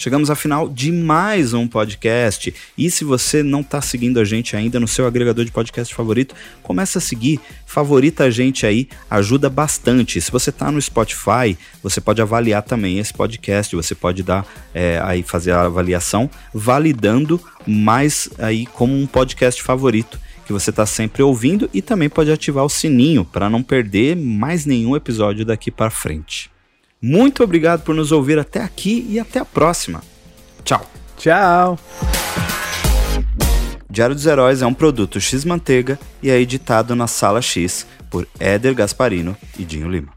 Chegamos 0.00 0.30
ao 0.30 0.36
final 0.36 0.66
de 0.66 0.90
mais 0.90 1.52
um 1.52 1.68
podcast. 1.68 2.54
E 2.78 2.90
se 2.90 3.04
você 3.04 3.42
não 3.42 3.60
está 3.60 3.82
seguindo 3.82 4.18
a 4.18 4.24
gente 4.24 4.56
ainda 4.56 4.80
no 4.80 4.88
seu 4.88 5.06
agregador 5.06 5.44
de 5.44 5.52
podcast 5.52 5.94
favorito, 5.94 6.34
começa 6.62 6.96
a 6.96 7.02
seguir, 7.02 7.38
favorita 7.66 8.24
a 8.24 8.30
gente 8.30 8.64
aí, 8.64 8.88
ajuda 9.10 9.50
bastante. 9.50 10.18
Se 10.18 10.32
você 10.32 10.48
está 10.48 10.70
no 10.72 10.80
Spotify, 10.80 11.54
você 11.82 12.00
pode 12.00 12.22
avaliar 12.22 12.62
também 12.62 12.98
esse 12.98 13.12
podcast, 13.12 13.76
você 13.76 13.94
pode 13.94 14.22
dar 14.22 14.46
é, 14.72 14.98
aí 15.04 15.22
fazer 15.22 15.50
a 15.50 15.66
avaliação, 15.66 16.30
validando 16.54 17.38
mais 17.66 18.30
aí 18.38 18.64
como 18.64 18.98
um 18.98 19.06
podcast 19.06 19.62
favorito 19.62 20.18
que 20.46 20.52
você 20.54 20.70
está 20.70 20.86
sempre 20.86 21.22
ouvindo 21.22 21.68
e 21.74 21.82
também 21.82 22.08
pode 22.08 22.32
ativar 22.32 22.64
o 22.64 22.70
sininho 22.70 23.22
para 23.22 23.50
não 23.50 23.62
perder 23.62 24.16
mais 24.16 24.64
nenhum 24.64 24.96
episódio 24.96 25.44
daqui 25.44 25.70
para 25.70 25.90
frente. 25.90 26.50
Muito 27.02 27.42
obrigado 27.42 27.82
por 27.82 27.94
nos 27.94 28.12
ouvir 28.12 28.38
até 28.38 28.62
aqui 28.62 29.06
e 29.08 29.18
até 29.18 29.38
a 29.38 29.44
próxima. 29.44 30.02
Tchau. 30.62 30.84
Tchau. 31.16 31.78
Diário 33.88 34.14
dos 34.14 34.26
Heróis 34.26 34.62
é 34.62 34.66
um 34.66 34.74
produto 34.74 35.20
X 35.20 35.44
Manteiga 35.44 35.98
e 36.22 36.30
é 36.30 36.38
editado 36.38 36.94
na 36.94 37.06
Sala 37.06 37.42
X 37.42 37.86
por 38.08 38.26
Éder 38.38 38.74
Gasparino 38.74 39.36
e 39.58 39.64
Dinho 39.64 39.90
Lima. 39.90 40.12